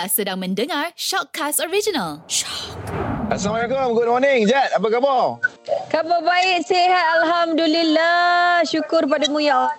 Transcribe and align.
Anda 0.00 0.08
sedang 0.08 0.40
mendengar 0.40 0.96
Shockcast 0.96 1.60
Original. 1.60 2.24
Assalamualaikum, 3.28 3.92
good 3.92 4.08
morning 4.08 4.48
Jad, 4.48 4.72
apa 4.72 4.88
khabar? 4.88 5.36
Khabar 5.92 6.24
baik, 6.24 6.64
sihat 6.64 7.20
Alhamdulillah. 7.20 8.64
Syukur 8.64 9.04
padamu 9.04 9.44
ya 9.44 9.60
Allah. 9.60 9.76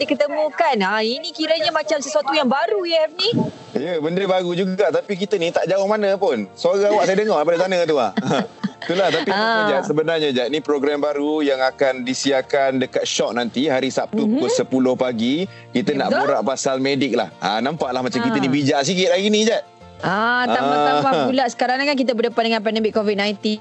Diketemukan. 0.00 0.72
Ha, 0.80 1.04
ini 1.04 1.36
kiranya 1.36 1.68
macam 1.68 2.00
sesuatu 2.00 2.32
yang 2.32 2.48
baru 2.48 2.80
ya 2.88 3.12
ni. 3.12 3.28
Ya, 3.76 4.00
benda 4.00 4.24
baru 4.24 4.56
juga 4.56 4.88
tapi 4.88 5.20
kita 5.20 5.36
ni 5.36 5.52
tak 5.52 5.68
jauh 5.68 5.84
mana 5.84 6.16
pun. 6.16 6.48
Suara 6.56 6.88
awak 6.88 7.04
saya 7.04 7.20
dengar 7.20 7.36
daripada 7.44 7.68
sana 7.68 7.84
tu 7.84 8.00
ah. 8.00 8.16
Itulah 8.78 9.08
tapi 9.08 9.28
Ah. 9.28 9.36
ah. 9.36 9.66
Jad, 9.68 9.82
sebenarnya 9.84 10.28
Jad 10.30 10.48
ni 10.48 10.58
program 10.58 10.98
baru 10.98 11.40
yang 11.40 11.58
akan 11.58 12.02
disiarkan 12.02 12.78
dekat 12.78 13.04
Shock 13.04 13.34
nanti 13.34 13.66
hari 13.66 13.88
Sabtu 13.88 14.22
mm-hmm. 14.22 14.38
pukul 14.38 14.94
10 14.94 14.94
pagi. 14.96 15.34
Kita 15.68 15.90
Ya, 15.90 15.98
nak 15.98 16.08
betul. 16.08 16.20
borak 16.24 16.42
pasal 16.46 16.76
medik 16.78 17.12
lah. 17.12 17.28
Ha, 17.38 17.58
nampaklah 17.58 18.00
macam 18.00 18.16
Ah. 18.16 18.24
kita 18.24 18.36
ni 18.38 18.48
bijak 18.48 18.80
sikit 18.82 19.08
hari 19.10 19.28
ni 19.28 19.44
Jad. 19.44 19.62
Ah, 19.98 20.46
tambah-tambah 20.46 21.12
Ah. 21.12 21.24
pula 21.26 21.44
sekarang 21.48 21.76
ni 21.76 21.84
kan 21.84 21.96
kita 21.96 22.12
berdepan 22.12 22.42
dengan 22.44 22.60
pandemik 22.60 22.94
COVID-19. 22.94 23.58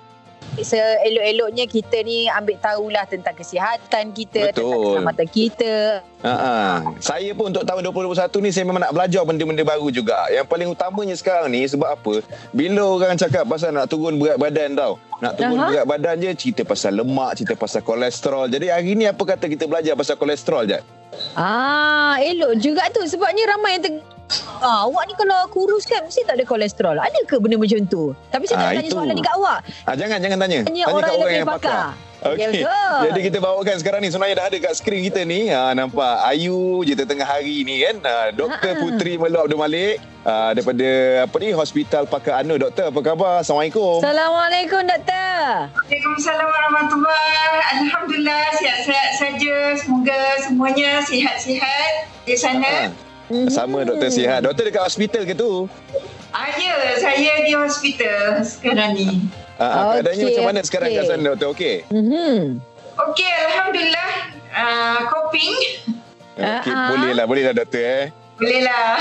Seelok-eloknya 0.58 1.66
kita 1.70 2.02
ni 2.02 2.26
ambil 2.26 2.58
tahulah 2.58 3.06
tentang 3.06 3.38
kesihatan 3.38 4.10
kita, 4.14 4.50
tentang 4.50 4.66
Betul. 4.66 4.82
keselamatan 4.98 5.28
kita. 5.30 5.74
Ha, 6.26 6.34
ha. 6.34 6.54
Saya 6.98 7.30
pun 7.38 7.54
untuk 7.54 7.62
tahun 7.62 7.86
2021 7.86 8.42
ni 8.42 8.50
saya 8.50 8.66
memang 8.66 8.82
nak 8.82 8.94
belajar 8.94 9.22
benda-benda 9.22 9.62
baru 9.62 9.88
juga. 9.94 10.18
Yang 10.34 10.50
paling 10.50 10.68
utamanya 10.74 11.14
sekarang 11.14 11.54
ni 11.54 11.62
sebab 11.70 11.90
apa? 11.94 12.26
Bila 12.58 12.98
orang 12.98 13.22
cakap 13.22 13.46
pasal 13.46 13.70
nak 13.78 13.86
turun 13.86 14.18
berat 14.18 14.42
badan 14.42 14.74
tau. 14.74 14.98
Nak 15.22 15.34
turun 15.38 15.58
Aha. 15.62 15.68
berat 15.70 15.86
badan 15.86 16.16
je 16.26 16.30
cerita 16.34 16.62
pasal 16.66 16.98
lemak, 16.98 17.38
cerita 17.38 17.54
pasal 17.54 17.86
kolesterol. 17.86 18.50
Jadi 18.50 18.74
hari 18.74 18.98
ni 18.98 19.06
apa 19.06 19.22
kata 19.22 19.46
kita 19.46 19.70
belajar 19.70 19.94
pasal 19.94 20.18
kolesterol 20.18 20.66
je? 20.66 20.80
Ah, 21.38 22.18
elok 22.20 22.58
juga 22.58 22.90
tu 22.90 23.02
sebabnya 23.06 23.54
ramai 23.54 23.78
yang 23.78 24.02
Ah, 24.58 24.84
awak 24.84 25.08
ni 25.08 25.14
kalau 25.16 25.48
kurus 25.48 25.88
kan 25.88 26.04
mesti 26.04 26.26
tak 26.28 26.36
ada 26.36 26.44
kolesterol. 26.44 27.00
Ada 27.00 27.24
ke 27.24 27.40
benda 27.40 27.56
macam 27.56 27.80
tu? 27.88 28.12
Tapi 28.28 28.44
saya 28.44 28.58
Ah, 28.58 28.62
nak 28.62 28.70
tanya 28.76 28.84
itu. 28.84 28.96
soalan 28.98 29.14
ni 29.14 29.24
kat 29.24 29.34
awak. 29.38 29.60
Ha, 29.88 29.90
jangan 29.96 30.18
jangan 30.20 30.38
tanya. 30.38 30.60
Tanya 30.66 30.84
tanya 30.84 30.84
orang 30.84 31.00
kat 31.00 31.08
yang 31.08 31.16
orang 31.16 31.22
lebih 31.24 31.38
yang 31.38 31.48
pakar. 31.48 31.72
pakar. 31.72 32.06
Ya, 32.18 32.34
Okey. 32.34 32.50
betul. 32.66 32.98
Jadi 33.08 33.20
kita 33.30 33.38
bawakan 33.40 33.76
sekarang 33.78 34.00
ni 34.02 34.10
sebenarnya 34.10 34.36
dah 34.36 34.46
ada 34.50 34.58
kat 34.58 34.74
skrin 34.74 35.02
kita 35.06 35.22
ni. 35.24 35.48
Ha, 35.48 35.72
nampak 35.72 36.16
Ayu 36.26 36.82
je 36.82 36.98
tengah 36.98 37.24
hari 37.24 37.62
ni 37.62 37.80
kan. 37.80 37.96
Ha, 38.04 38.16
Dr. 38.34 38.74
Ha. 38.74 38.80
Putri 38.82 39.16
Melo 39.16 39.46
Abdul 39.46 39.62
Malik 39.62 40.02
ha, 40.26 40.52
daripada 40.52 40.90
apa 41.24 41.36
ni 41.38 41.50
Hospital 41.54 42.04
Pakar 42.04 42.42
Anu. 42.42 42.58
Doktor 42.58 42.90
apa 42.90 43.00
khabar? 43.00 43.46
Assalamualaikum. 43.46 44.02
Assalamualaikum 44.02 44.82
doktor. 44.84 45.40
Waalaikumsalam 45.72 46.48
warahmatullahi 46.50 47.64
Alhamdulillah 47.80 48.44
sihat-sihat 48.60 49.10
saja. 49.16 49.56
Semoga 49.78 50.20
semuanya 50.42 51.00
sihat-sihat 51.06 51.92
di 52.26 52.36
sana. 52.36 52.92
Ha. 53.28 53.52
Sama 53.52 53.84
doktor 53.84 54.08
sihat. 54.08 54.40
Doktor 54.40 54.72
dekat 54.72 54.84
hospital 54.88 55.28
ke 55.28 55.36
tu? 55.36 55.68
Ah, 56.32 56.48
ya, 56.56 56.96
saya 56.96 57.44
di 57.44 57.52
hospital 57.56 58.40
sekarang 58.44 58.96
ni. 58.96 59.28
Ha, 59.58 60.00
keadaannya 60.00 60.24
Okey, 60.24 60.36
macam 60.38 60.44
mana 60.48 60.60
sekarang 60.64 60.90
okey. 60.94 60.98
kat 60.98 61.04
sana 61.10 61.24
doktor? 61.34 61.48
Okey. 61.52 61.76
Mhm. 61.92 62.40
Okey, 62.98 63.32
Alhamdulillah. 63.52 64.12
Uh, 64.54 65.00
coping. 65.12 65.56
Okey, 66.38 66.72
Ah, 66.72 66.86
ah. 66.86 66.88
boleh 66.94 67.12
lah, 67.18 67.26
boleh 67.26 67.44
lah 67.44 67.54
doktor 67.58 67.84
eh. 67.84 68.06
Bolehlah. 68.38 68.94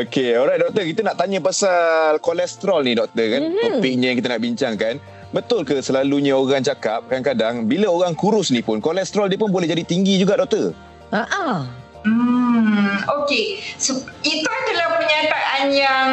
Okey, 0.00 0.32
alright 0.32 0.56
doktor, 0.56 0.88
kita 0.88 1.00
nak 1.04 1.20
tanya 1.20 1.38
pasal 1.44 2.16
kolesterol 2.18 2.80
ni 2.80 2.96
doktor 2.96 3.26
kan. 3.28 3.40
Mhm. 3.44 3.50
Mm-hmm. 3.52 3.64
Topiknya 3.76 4.06
yang 4.08 4.18
kita 4.18 4.28
nak 4.32 4.40
bincangkan. 4.40 4.94
Betul 5.30 5.62
ke 5.62 5.78
selalunya 5.78 6.34
orang 6.34 6.64
cakap 6.64 7.06
kadang-kadang 7.06 7.68
bila 7.70 7.86
orang 7.86 8.18
kurus 8.18 8.50
ni 8.50 8.66
pun 8.66 8.82
kolesterol 8.82 9.30
dia 9.30 9.38
pun 9.38 9.52
boleh 9.54 9.70
jadi 9.70 9.86
tinggi 9.86 10.18
juga 10.18 10.34
doktor? 10.34 10.74
Ah, 11.14 11.22
ah. 11.28 11.58
Hmm, 12.00 12.96
okey. 13.04 13.60
So, 13.76 14.00
itu 14.24 14.48
adalah 14.48 14.96
pernyataan 14.96 15.62
yang 15.68 16.08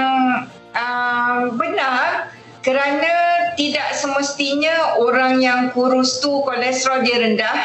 uh, 0.76 1.40
benar 1.56 2.28
kerana 2.60 3.14
tidak 3.56 3.96
semestinya 3.96 5.00
orang 5.00 5.40
yang 5.40 5.72
kurus 5.72 6.20
tu 6.20 6.44
kolesterol 6.44 7.08
dia 7.08 7.24
rendah. 7.24 7.58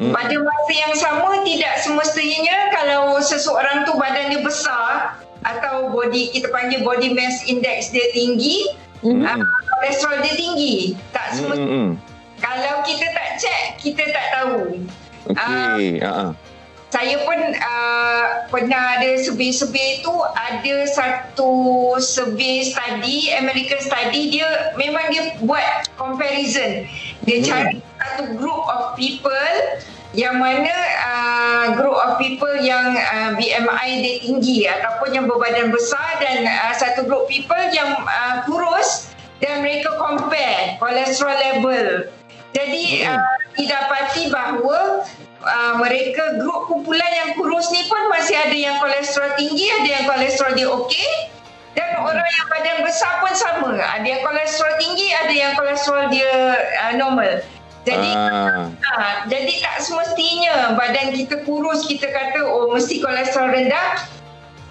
Hmm. 0.00 0.12
Pada 0.12 0.36
masa 0.40 0.72
yang 0.72 0.94
sama 0.96 1.40
tidak 1.44 1.80
semestinya 1.80 2.72
kalau 2.72 3.16
seseorang 3.20 3.84
tu 3.84 3.96
badan 3.96 4.32
dia 4.32 4.40
besar 4.40 5.16
atau 5.44 5.92
body 5.92 6.32
kita 6.32 6.48
panggil 6.48 6.80
body 6.84 7.12
mass 7.12 7.44
index 7.44 7.92
dia 7.92 8.04
tinggi, 8.16 8.72
Mhm. 9.04 9.20
uh, 9.24 9.40
kolesterol 9.76 10.24
dia 10.24 10.34
tinggi. 10.36 10.96
Tak 11.12 11.36
semestinya. 11.36 11.68
Hmm. 11.68 11.90
Kalau 12.40 12.74
kita 12.84 13.06
tak 13.12 13.28
check, 13.40 13.62
kita 13.80 14.02
tak 14.12 14.26
tahu. 14.32 14.56
Okey, 15.32 16.00
ha 16.04 16.10
ah. 16.12 16.30
Saya 16.86 17.18
pun 17.26 17.34
uh, 17.50 18.46
pernah 18.46 18.96
ada 18.96 19.18
survey-survey 19.18 20.06
tu 20.06 20.14
ada 20.22 20.76
satu 20.86 21.52
survey 21.98 22.62
study 22.62 23.34
American 23.36 23.82
study 23.82 24.30
dia 24.30 24.70
memang 24.78 25.10
dia 25.10 25.34
buat 25.42 25.90
comparison 25.98 26.86
dia 27.26 27.42
Hmm. 27.42 27.46
cari 27.46 27.76
satu 27.98 28.38
group 28.38 28.62
of 28.70 28.94
people 28.94 29.52
yang 30.14 30.38
mana 30.38 30.72
uh, 31.02 31.64
group 31.74 31.98
of 31.98 32.16
people 32.22 32.54
yang 32.62 32.94
uh, 32.94 33.34
BMI 33.34 33.88
dia 34.00 34.14
tinggi 34.22 34.58
ataupun 34.70 35.10
yang 35.10 35.26
berbadan 35.26 35.74
besar 35.74 36.22
dan 36.22 36.46
uh, 36.46 36.72
satu 36.72 37.02
group 37.04 37.26
people 37.26 37.60
yang 37.74 37.98
uh, 38.06 38.46
kurus 38.46 39.10
dan 39.42 39.60
mereka 39.60 39.90
compare 39.98 40.78
kolesterol 40.78 41.34
level 41.34 42.08
jadi 42.54 42.84
Hmm. 43.04 43.18
uh, 43.20 43.45
didapati 43.56 44.28
bahawa 44.28 45.02
uh, 45.42 45.74
mereka 45.80 46.38
grup 46.40 46.68
kumpulan 46.68 47.10
yang 47.12 47.30
kurus 47.34 47.72
ni 47.72 47.84
pun 47.88 48.00
masih 48.12 48.36
ada 48.36 48.54
yang 48.56 48.76
kolesterol 48.78 49.32
tinggi, 49.34 49.66
ada 49.82 49.88
yang 49.88 50.04
kolesterol 50.04 50.52
dia 50.54 50.68
okey. 50.68 51.10
Dan 51.76 51.92
orang 52.00 52.24
yang 52.24 52.48
badan 52.48 52.78
besar 52.88 53.20
pun 53.20 53.32
sama. 53.36 53.76
Ada 53.76 54.06
yang 54.06 54.22
kolesterol 54.24 54.80
tinggi, 54.80 55.12
ada 55.12 55.34
yang 55.34 55.52
kolesterol 55.60 56.08
dia 56.08 56.32
uh, 56.88 56.92
normal. 56.96 57.44
Jadi 57.86 58.10
Ah. 58.18 58.66
ha, 58.82 59.22
jadi 59.30 59.62
tak 59.62 59.78
semestinya 59.78 60.74
badan 60.74 61.14
kita 61.14 61.46
kurus 61.46 61.86
kita 61.86 62.10
kata 62.10 62.42
oh 62.42 62.74
mesti 62.74 62.98
kolesterol 62.98 63.54
rendah 63.54 64.02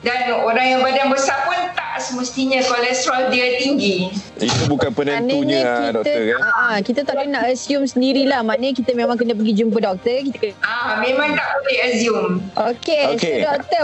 dan 0.03 0.35
orang 0.35 0.67
yang 0.75 0.81
badan 0.83 1.07
besar 1.07 1.47
pun 1.47 1.55
tak 1.79 1.84
semestinya 1.99 2.59
kolesterol 2.65 3.31
dia 3.31 3.59
tinggi. 3.59 4.11
Itu 4.35 4.67
bukan 4.67 4.91
penentunya 4.91 5.63
Maknanya 5.63 5.79
kita, 5.79 5.95
doktor 5.95 6.21
kan. 6.27 6.39
ah, 6.41 6.51
ah, 6.51 6.77
kita 6.83 6.99
tak 7.07 7.13
boleh 7.15 7.29
nak 7.31 7.43
assume 7.47 7.85
sendirilah. 7.87 8.41
Maknanya 8.43 8.73
kita 8.75 8.91
memang 8.91 9.15
kena 9.15 9.33
pergi 9.33 9.53
jumpa 9.63 9.77
doktor. 9.79 10.17
Kita 10.27 10.37
kena 10.39 10.55
Ah 10.65 10.99
memang 10.99 11.29
tak 11.33 11.47
boleh 11.61 11.79
assume. 11.87 12.33
Okey, 12.55 13.03
Okey. 13.15 13.39
so 13.41 13.47
doktor, 13.47 13.83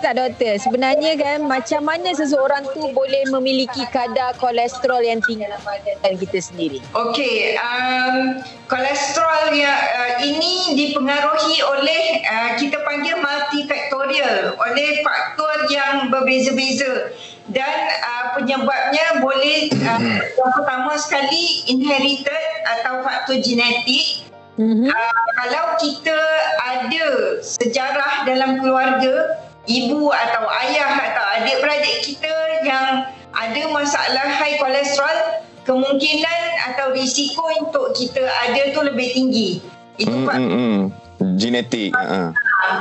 tak 0.00 0.12
doktor. 0.16 0.52
Sebenarnya 0.60 1.12
kan 1.18 1.38
macam 1.44 1.80
mana 1.84 2.08
seseorang 2.16 2.64
tu 2.72 2.82
boleh 2.92 3.22
memiliki 3.32 3.84
kadar 3.92 4.32
kolesterol 4.40 5.02
yang 5.04 5.20
tinggi 5.24 5.44
dalam 5.46 5.60
badan 5.62 6.14
kita 6.16 6.38
sendiri? 6.40 6.78
Okey, 6.96 7.56
um, 7.60 8.40
kolesterol 8.66 9.52
yang 9.54 9.76
uh, 9.76 10.12
ini 10.24 10.74
dipengaruhi 10.74 11.58
oleh 11.62 12.24
uh, 12.26 12.50
kita 12.58 12.80
panggil 12.82 13.18
multifaktorial 13.20 14.56
oleh 14.58 14.88
faktor 15.02 15.56
yang 15.70 16.08
berbeza-beza 16.10 17.12
dan 17.52 17.76
uh, 18.02 18.24
penyebabnya 18.34 19.22
boleh 19.22 19.70
uh, 19.70 20.00
yang 20.18 20.52
pertama 20.54 20.98
sekali 20.98 21.62
inherited 21.70 22.46
atau 22.66 23.06
faktor 23.06 23.38
genetik 23.38 24.26
Mhm. 24.56 24.88
Uh, 24.88 25.24
kalau 25.36 25.76
kita 25.76 26.20
ada 26.56 27.06
sejarah 27.44 28.24
dalam 28.24 28.56
keluarga, 28.56 29.36
ibu 29.68 30.08
atau 30.08 30.48
ayah 30.64 31.12
atau 31.12 31.24
adik-beradik 31.40 32.00
kita 32.00 32.32
yang 32.64 33.04
ada 33.36 33.62
masalah 33.68 34.24
high 34.40 34.56
kolesterol, 34.56 35.44
kemungkinan 35.68 36.72
atau 36.72 36.96
risiko 36.96 37.44
untuk 37.60 37.92
kita 37.92 38.24
ada 38.48 38.72
tu 38.72 38.80
lebih 38.80 39.12
tinggi. 39.12 39.60
Itu 40.00 40.12
Hmm, 40.12 40.24
faktor 40.24 40.56
hmm, 40.56 40.80
hmm. 41.20 41.34
Genetik. 41.36 41.92
Ha. 41.92 42.32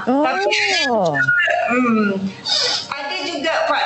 Oh. 0.07 0.23
tapi 0.23 0.47
hmm, 1.75 2.11
ada 2.87 3.17
juga 3.27 3.53
faktor-faktor 3.67 3.84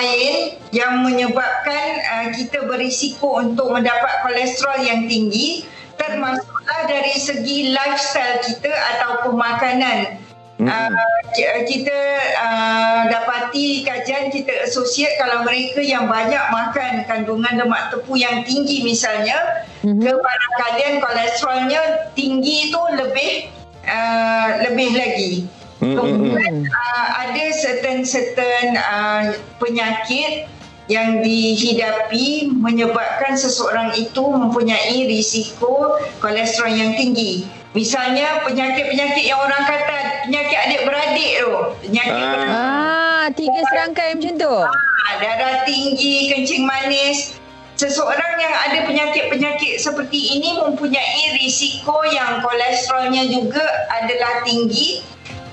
lain 0.00 0.34
yang 0.72 1.04
menyebabkan 1.04 1.86
uh, 2.00 2.26
kita 2.32 2.64
berisiko 2.64 3.36
untuk 3.36 3.68
mendapat 3.68 4.24
kolesterol 4.24 4.80
yang 4.80 5.04
tinggi 5.04 5.68
termasuklah 6.00 6.88
dari 6.88 7.12
segi 7.12 7.76
lifestyle 7.76 8.40
kita 8.40 8.72
ataupun 8.96 9.36
makanan. 9.36 10.16
Hmm. 10.60 10.68
Uh, 10.68 10.92
ki- 11.32 11.64
kita 11.68 11.98
uh, 12.36 13.08
dapati 13.08 13.80
kajian 13.80 14.28
kita 14.28 14.64
associate 14.64 15.16
kalau 15.16 15.40
mereka 15.40 15.80
yang 15.80 16.04
banyak 16.04 16.40
makan 16.52 17.04
kandungan 17.04 17.64
lemak 17.64 17.88
tepu 17.88 18.16
yang 18.16 18.44
tinggi 18.44 18.84
misalnya 18.84 19.64
Mhm. 19.80 20.04
kebarangkalian 20.04 21.00
kolesterolnya 21.00 21.80
tinggi 22.12 22.68
tu 22.68 22.80
lebih 22.92 23.48
uh, 23.88 24.48
lebih 24.68 24.88
lagi. 24.92 25.32
Hmm, 25.80 25.96
hmm, 25.96 25.96
hmm. 25.96 26.06
Kemudian 26.06 26.54
uh, 26.68 27.06
ada 27.24 27.44
certain-certain 27.56 28.76
uh, 28.76 29.22
penyakit 29.56 30.44
yang 30.90 31.22
dihidapi 31.22 32.50
menyebabkan 32.50 33.38
seseorang 33.38 33.94
itu 33.94 34.20
mempunyai 34.20 35.06
risiko 35.06 35.96
kolesterol 36.18 36.74
yang 36.74 36.92
tinggi. 36.98 37.46
Misalnya 37.70 38.42
penyakit-penyakit 38.42 39.24
yang 39.30 39.38
orang 39.38 39.62
kata 39.62 40.26
penyakit 40.26 40.58
adik-beradik 40.58 41.30
tu. 41.38 41.52
Penyakit 41.86 42.18
Ah. 42.18 42.30
beradik. 42.34 42.58
Ah, 42.58 43.26
tiga 43.38 43.60
serangkai 43.70 44.08
macam 44.18 44.34
tu. 44.34 44.56
Ah, 44.66 45.14
darah 45.22 45.56
tinggi, 45.62 46.34
kencing 46.34 46.66
manis. 46.66 47.38
Seseorang 47.78 48.36
yang 48.36 48.52
ada 48.52 48.78
penyakit-penyakit 48.84 49.80
seperti 49.80 50.36
ini 50.36 50.58
mempunyai 50.58 51.38
risiko 51.38 52.02
yang 52.12 52.44
kolesterolnya 52.44 53.30
juga 53.30 53.64
adalah 53.88 54.44
tinggi. 54.44 55.00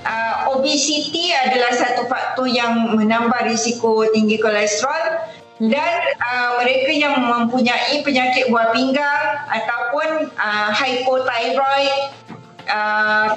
Uh, 0.06 0.54
obesity 0.54 1.34
adalah 1.34 1.74
satu 1.74 2.06
faktor 2.06 2.46
yang 2.46 2.94
menambah 2.94 3.50
risiko 3.50 4.06
tinggi 4.14 4.38
kolesterol 4.38 5.26
dan 5.58 6.00
uh, 6.22 6.62
mereka 6.62 6.94
yang 6.94 7.18
mempunyai 7.18 7.98
penyakit 8.06 8.46
buah 8.46 8.70
pinggang 8.70 9.26
ataupun 9.50 10.30
uh, 10.38 10.70
hypothyroid 10.70 12.14
uh, 12.70 13.34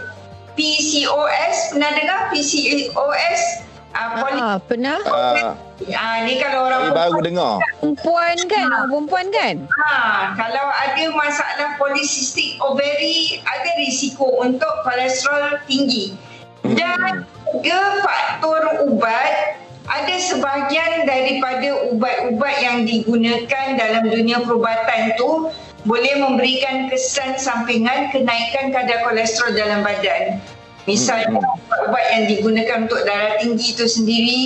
PCOS 0.53 1.73
pernah 1.73 1.91
dengar 1.97 2.19
PCOS 2.29 3.71
Uh, 3.91 4.23
ah, 4.39 4.55
pernah. 4.55 5.03
Ah, 5.03 5.51
Ah, 5.91 6.23
ni 6.23 6.39
kalau 6.39 6.69
orang 6.69 6.93
saya 6.93 6.95
baru 6.95 7.19
dengar. 7.25 7.53
Perempuan 7.81 8.37
kan? 8.47 8.67
Orang 8.69 8.87
perempuan 8.87 9.25
kan? 9.33 9.55
Ha, 9.67 9.91
kalau 10.37 10.65
ada 10.71 11.05
masalah 11.11 11.75
polycystic 11.75 12.55
ovary, 12.63 13.41
ada 13.43 13.69
risiko 13.81 14.29
untuk 14.39 14.71
kolesterol 14.87 15.59
tinggi. 15.67 16.15
Dan 16.61 17.25
juga 17.51 17.79
faktor 18.05 18.85
ubat, 18.85 19.57
ada 19.89 20.15
sebahagian 20.21 21.09
daripada 21.09 21.89
ubat-ubat 21.91 22.55
yang 22.61 22.85
digunakan 22.85 23.65
dalam 23.75 24.07
dunia 24.07 24.39
perubatan 24.45 25.17
tu 25.17 25.49
boleh 25.83 26.13
memberikan 26.21 26.87
kesan 26.93 27.41
sampingan 27.41 28.13
kenaikan 28.13 28.69
kadar 28.69 29.01
kolesterol 29.01 29.57
dalam 29.57 29.81
badan. 29.81 30.37
Misalnya 30.85 31.41
ubat 31.89 32.05
yang 32.13 32.23
digunakan 32.29 32.85
untuk 32.85 33.01
darah 33.05 33.37
tinggi 33.41 33.73
itu 33.73 33.85
sendiri 33.85 34.41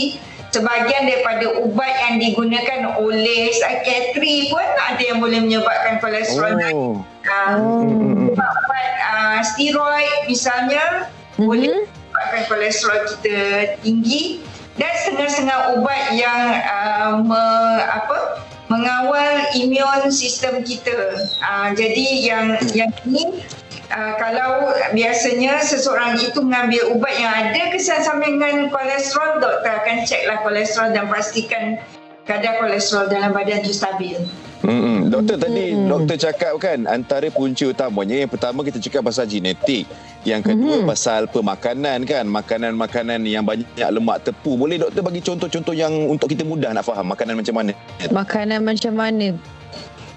sebahagian 0.51 1.03
daripada 1.03 1.51
ubat 1.67 1.93
yang 2.07 2.15
digunakan 2.23 2.95
oleh 2.95 3.51
psikiatri 3.51 4.47
pun 4.47 4.63
ada 4.63 5.03
yang 5.03 5.19
boleh 5.19 5.43
menyebabkan 5.43 5.99
kolesterol 5.99 6.55
naik. 6.55 6.75
Oh. 6.75 7.03
Uh, 7.27 7.55
Hmm. 7.59 8.31
ubat 8.31 8.89
uh, 9.01 9.39
steroid 9.43 10.29
misalnya 10.29 11.09
Mhm. 11.35 11.43
boleh 11.43 11.77
menyebabkan 12.15 12.43
kolesterol 12.47 12.99
kita 13.11 13.39
tinggi 13.83 14.39
dan 14.79 14.91
setengah-setengah 15.03 15.59
ubat 15.79 16.03
yang 16.15 16.41
uh, 16.63 17.11
me, 17.19 17.43
apa 17.83 18.39
mengawal 18.71 19.45
imun 19.55 20.07
sistem 20.11 20.63
kita. 20.63 21.19
Uh, 21.43 21.75
jadi 21.75 22.05
yang 22.23 22.45
yang 22.71 22.91
ini 23.03 23.43
Uh, 23.85 24.17
kalau 24.17 24.73
biasanya 24.97 25.61
seseorang 25.61 26.17
itu 26.17 26.41
mengambil 26.41 26.89
ubat 26.97 27.21
yang 27.21 27.29
ada 27.29 27.69
kesan 27.69 28.01
sampingan 28.01 28.73
kolesterol, 28.73 29.37
doktor 29.37 29.77
akan 29.77 30.01
ceklah 30.09 30.41
kolesterol 30.41 30.89
dan 30.89 31.05
pastikan 31.05 31.77
kadar 32.25 32.57
kolesterol 32.57 33.05
dalam 33.13 33.29
badan 33.29 33.61
itu 33.61 33.77
stabil. 33.77 34.17
Hmm, 34.63 35.11
doktor 35.11 35.35
tadi 35.35 35.75
doktor 35.75 36.15
cakap 36.15 36.53
kan 36.57 36.87
antara 36.87 37.27
punca 37.27 37.67
utamanya 37.67 38.23
yang 38.23 38.31
pertama 38.31 38.63
kita 38.63 38.79
cakap 38.79 39.11
pasal 39.11 39.27
genetik, 39.27 39.83
yang 40.23 40.39
kedua 40.39 40.81
Mhm. 40.81 40.87
pasal 40.87 41.27
pemakanan 41.27 42.07
kan, 42.07 42.23
makanan-makanan 42.25 43.19
yang 43.27 43.43
banyak 43.43 43.67
lemak 43.75 44.23
tepu. 44.23 44.55
Boleh 44.55 44.79
doktor 44.79 45.03
bagi 45.03 45.21
contoh-contoh 45.21 45.75
yang 45.75 45.91
untuk 46.07 46.31
kita 46.31 46.41
mudah 46.41 46.71
nak 46.71 46.87
faham 46.87 47.05
makanan 47.05 47.35
macam 47.35 47.55
mana? 47.61 47.71
Makanan 48.09 48.63
macam 48.63 48.93
mana? 48.95 49.27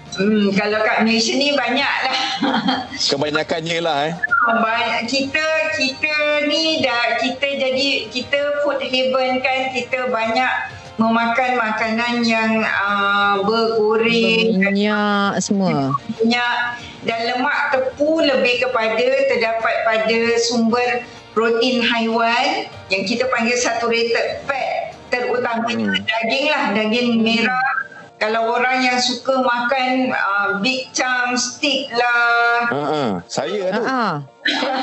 Hmm, 0.09 0.49
kalau 0.57 0.81
kat 0.81 1.05
Malaysia 1.05 1.37
ni 1.37 1.53
banyak 1.53 1.93
lah. 2.01 2.17
Kebanyakannya 3.13 3.77
lah 3.79 3.97
eh. 4.09 4.13
banyak 4.49 5.05
kita 5.05 5.45
kita 5.77 6.15
ni 6.49 6.81
dah 6.81 7.21
kita 7.21 7.45
jadi 7.45 7.87
kita 8.09 8.65
food 8.65 8.81
haven 8.81 9.37
kan 9.39 9.69
kita 9.69 10.09
banyak 10.09 10.49
memakan 10.99 11.51
makanan 11.55 12.27
yang 12.27 12.59
uh, 12.61 13.39
bergoreng 13.47 14.59
Minyak 14.59 15.39
semua. 15.39 15.95
minyak 16.19 16.75
dan 17.07 17.19
lemak 17.31 17.71
tepu 17.71 18.19
lebih 18.19 18.67
kepada 18.67 18.99
terdapat 19.31 19.75
pada 19.87 20.19
sumber 20.43 21.07
protein 21.31 21.79
haiwan 21.79 22.67
yang 22.91 23.07
kita 23.07 23.23
panggil 23.31 23.55
saturated 23.55 24.43
fat 24.43 24.91
terutamanya 25.07 25.89
Hmm. 25.89 26.03
daging 26.05 26.45
lah 26.51 26.63
daging 26.75 27.09
merah 27.23 27.78
kalau 28.19 28.59
orang 28.59 28.83
yang 28.83 28.99
suka 28.99 29.39
makan 29.39 30.11
uh, 30.11 30.59
big 30.59 30.91
chunk 30.91 31.39
steak 31.39 31.87
lah 31.95 32.67
Ha 32.67 32.75
ah, 32.75 33.11
saya 33.31 33.71
tu. 33.71 33.83
Ha. 33.87 34.03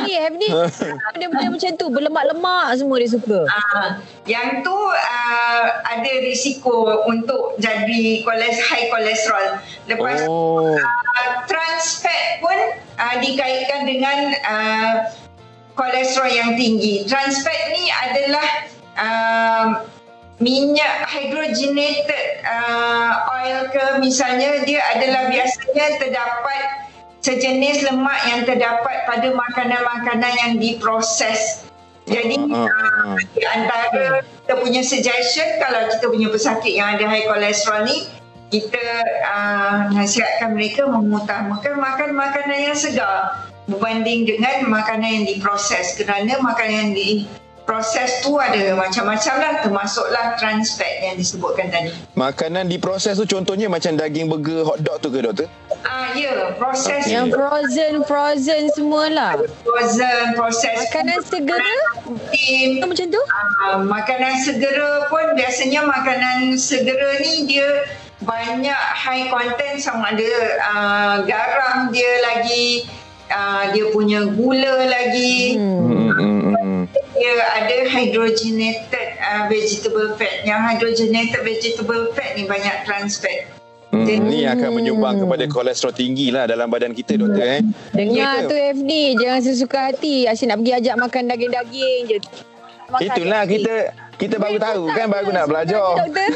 Ni 0.06 0.12
Have 0.16 0.36
ni. 0.40 0.48
Benda-benda 1.12 1.52
macam 1.52 1.70
tu 1.76 1.86
berlemak-lemak 1.92 2.66
semua 2.80 2.96
dia 2.96 3.10
suka. 3.12 3.44
Ah, 3.46 4.00
yang 4.24 4.64
tu 4.64 4.72
uh, 4.74 5.64
ada 5.84 6.12
risiko 6.24 7.04
untuk 7.04 7.60
jadi 7.60 8.24
koles 8.24 8.56
high 8.64 8.88
kolesterol. 8.88 9.60
Lepas 9.86 10.24
Oh. 10.26 10.74
uh, 10.74 11.30
trans 11.44 12.00
fat 12.00 12.40
pun 12.40 12.58
uh, 12.96 13.16
dikaitkan 13.20 13.84
dengan 13.84 14.18
uh, 14.42 14.92
kolesterol 15.76 16.30
yang 16.32 16.50
tinggi. 16.56 17.04
Trans 17.04 17.44
fat 17.44 17.60
ni 17.76 17.92
adalah 17.92 18.48
uh, 18.96 19.66
minyak 20.36 21.08
hydrogenated 21.08 22.44
uh, 22.44 23.24
oil 23.40 23.72
ke 23.72 23.84
misalnya 24.04 24.60
dia 24.68 24.84
adalah 24.92 25.32
biasanya 25.32 25.86
terdapat 25.96 26.62
sejenis 27.24 27.88
lemak 27.88 28.20
yang 28.28 28.40
terdapat 28.44 28.96
pada 29.08 29.28
makanan-makanan 29.32 30.32
yang 30.46 30.54
diproses. 30.60 31.66
Jadi 32.06 32.38
ah, 32.54 32.70
ah. 32.70 33.18
di 33.18 33.42
antara 33.42 34.22
kita 34.22 34.54
punya 34.62 34.82
suggestion 34.86 35.58
kalau 35.58 35.90
kita 35.90 36.06
punya 36.06 36.28
pesakit 36.30 36.78
yang 36.78 36.94
ada 36.94 37.10
high 37.10 37.26
kolesterol 37.26 37.82
ni 37.82 38.06
kita 38.46 38.86
uh, 39.26 39.90
nasihatkan 39.90 40.54
mereka 40.54 40.86
mengutamakan 40.86 41.74
makan 41.82 42.14
makanan 42.14 42.70
yang 42.70 42.78
segar 42.78 43.42
berbanding 43.66 44.22
dengan 44.22 44.70
makanan 44.70 45.10
yang 45.22 45.26
diproses 45.26 45.98
kerana 45.98 46.38
makanan 46.38 46.94
yang 46.94 47.26
diproses 47.66 48.22
tu 48.22 48.38
ada 48.38 48.78
macam-macam 48.78 49.34
lah 49.42 49.52
termasuklah 49.58 50.38
trans 50.38 50.78
fat 50.78 51.02
yang 51.02 51.18
disebutkan 51.18 51.66
tadi. 51.66 51.90
Makanan 52.14 52.70
diproses 52.70 53.18
tu 53.18 53.26
contohnya 53.26 53.66
macam 53.66 53.98
daging 53.98 54.30
burger, 54.30 54.62
hot 54.62 54.78
dog 54.86 55.02
tu 55.02 55.10
ke 55.10 55.18
doktor? 55.18 55.50
Ah 55.82 56.14
ya, 56.14 56.30
yeah, 56.30 56.54
proses 56.62 57.10
Yang 57.10 57.34
frozen 57.34 58.06
frozen 58.06 58.70
semualah. 58.70 59.42
frozen, 59.66 60.38
proses 60.38 60.78
Makanan 60.78 61.18
segera 61.26 61.74
tim, 62.30 62.78
tu 62.78 62.86
macam 62.86 63.06
tu? 63.10 63.22
Uh, 63.66 63.78
makanan 63.82 64.34
segera 64.46 65.10
pun 65.10 65.26
biasanya 65.34 65.90
makanan 65.90 66.54
segera 66.54 67.18
ni 67.18 67.50
dia 67.50 67.66
banyak 68.22 68.80
high 68.94 69.26
content 69.26 69.82
sama 69.82 70.14
ada 70.14 70.30
uh, 70.70 71.16
garam 71.26 71.90
dia 71.90 72.12
lagi 72.30 72.86
uh, 73.26 73.74
dia 73.74 73.90
punya 73.90 74.22
gula 74.22 74.86
lagi 74.86 75.58
Hmm. 75.58 75.82
Hmm, 75.82 76.10
hmm, 76.14 76.40
hmm. 76.46 76.65
Dia 77.26 77.42
ada 77.58 77.76
hydrogenated 77.90 79.08
uh, 79.18 79.50
vegetable 79.50 80.14
fat 80.14 80.46
yang 80.46 80.62
hydrogenated 80.62 81.42
vegetable 81.42 82.14
fat 82.14 82.38
ni 82.38 82.46
banyak 82.46 82.86
trans 82.86 83.18
fat 83.18 83.50
Hmm, 83.88 84.02
Jadi- 84.02 84.18
ni 84.20 84.42
akan 84.44 84.70
menyumbang 84.72 85.14
kepada 85.16 85.46
kolesterol 85.46 85.94
tinggi 85.94 86.28
lah 86.28 86.44
dalam 86.44 86.66
badan 86.66 86.90
kita 86.90 87.14
doktor 87.14 87.38
eh. 87.38 87.62
Dengar 87.90 88.42
Doktor. 88.42 88.50
tu 88.50 88.56
FD 88.76 88.92
Jangan 89.16 89.40
sesuka 89.40 89.78
hati 89.88 90.26
Asyik 90.26 90.46
nak 90.46 90.58
pergi 90.58 90.72
ajak 90.74 90.94
makan 90.98 91.22
daging-daging 91.24 92.00
je 92.04 92.18
Makan 92.88 93.02
Itulah 93.04 93.42
daging. 93.42 93.62
kita 93.62 93.74
kita 94.16 94.36
baru 94.36 94.56
tahu 94.56 94.82
kan 94.90 95.06
baru 95.06 95.28
nak 95.28 95.46
belajar. 95.46 95.86
Doktor 96.02 96.28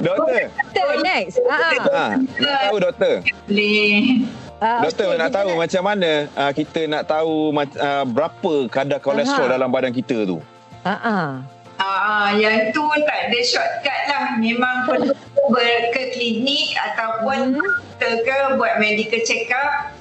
Doktor. 0.00 0.42
Doktor 0.74 0.96
next 1.02 1.36
ah, 1.44 1.54
ah. 1.54 1.70
Ha, 1.86 2.06
nak 2.16 2.56
tahu 2.64 2.76
doktor. 2.80 3.14
boleh 3.44 4.24
Ah, 4.56 4.80
Doktor 4.80 5.12
okey, 5.12 5.20
nak 5.20 5.30
tahu 5.36 5.50
macam 5.52 5.82
mana 5.84 6.10
uh, 6.32 6.52
kita 6.56 6.80
nak 6.88 7.04
tahu 7.04 7.52
uh, 7.52 8.04
berapa 8.08 8.54
kadar 8.72 9.04
kolesterol 9.04 9.52
Aha. 9.52 9.54
dalam 9.60 9.68
badan 9.68 9.92
kita 9.92 10.24
tu. 10.24 10.40
Ah, 10.80 10.96
ah. 10.96 11.28
Ah, 11.76 12.32
yang 12.32 12.72
tu 12.72 12.80
tak 13.04 13.28
ada 13.28 13.38
shortcut 13.44 14.00
lah. 14.08 14.24
Memang 14.40 14.88
perlu 14.88 15.12
ber- 15.52 15.92
ke 15.92 16.16
klinik 16.16 16.72
ataupun 16.72 17.52
Hmm. 17.52 17.60
doktor 17.60 18.12
ke 18.24 18.36
buat 18.56 18.80
medical 18.80 19.20
check 19.28 19.52
up. 19.52 19.92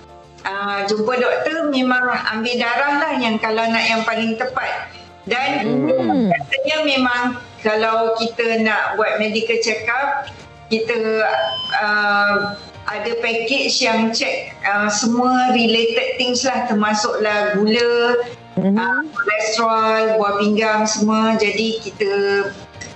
Ah, 0.48 0.88
jumpa 0.88 1.20
doktor 1.20 1.68
memang 1.68 2.08
ambil 2.32 2.56
darah 2.56 2.94
lah 2.96 3.14
yang 3.20 3.36
kalau 3.36 3.68
nak 3.68 3.84
yang 3.84 4.08
paling 4.08 4.40
tepat. 4.40 4.88
Dan 5.28 5.84
Hmm. 5.84 6.32
katanya 6.32 6.86
memang 6.88 7.22
kalau 7.60 8.16
kita 8.16 8.64
nak 8.64 8.96
buat 8.96 9.20
medical 9.20 9.60
check 9.60 9.84
up, 9.90 10.32
kita 10.72 11.28
uh, 11.76 12.56
ada 12.86 13.12
package 13.18 13.82
yang 13.82 14.14
check 14.14 14.54
uh, 14.62 14.86
semua 14.88 15.50
related 15.52 16.22
things 16.22 16.46
lah 16.46 16.70
termasuklah 16.70 17.58
gula, 17.58 18.22
Mhm. 18.56 18.78
uh, 18.78 19.02
kolesterol, 19.12 20.16
buah 20.16 20.34
pinggang 20.40 20.88
semua. 20.88 21.36
Jadi 21.36 21.82
kita 21.82 22.12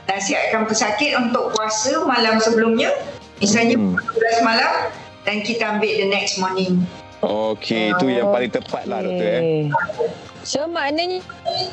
nasihatkan 0.06 0.70
pesakit 0.70 1.18
untuk 1.18 1.52
puasa 1.52 2.06
malam 2.06 2.40
sebelumnya. 2.40 2.94
Misalnya 3.38 3.76
Hmm. 3.76 3.98
pukul 3.98 4.14
12 4.16 4.40
malam 4.42 4.72
dan 5.26 5.44
kita 5.44 5.64
ambil 5.78 5.92
the 5.92 6.08
next 6.08 6.38
morning. 6.38 6.86
Okey, 7.20 7.92
itu 7.92 8.06
yang 8.08 8.32
paling 8.32 8.48
tepat 8.48 8.88
lah 8.88 9.04
doktor 9.04 9.28
eh. 9.44 9.68
So 10.40 10.72
maknanya 10.72 11.20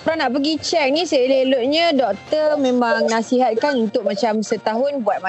Orang 0.02 0.18
nak 0.18 0.34
pergi 0.34 0.58
check 0.58 0.90
ni 0.90 1.06
Seelok-eloknya 1.06 1.94
Doktor 1.94 2.58
memang 2.58 3.06
nasihatkan 3.06 3.78
Untuk 3.78 4.02
macam 4.02 4.42
setahun 4.42 5.06
Buat 5.06 5.22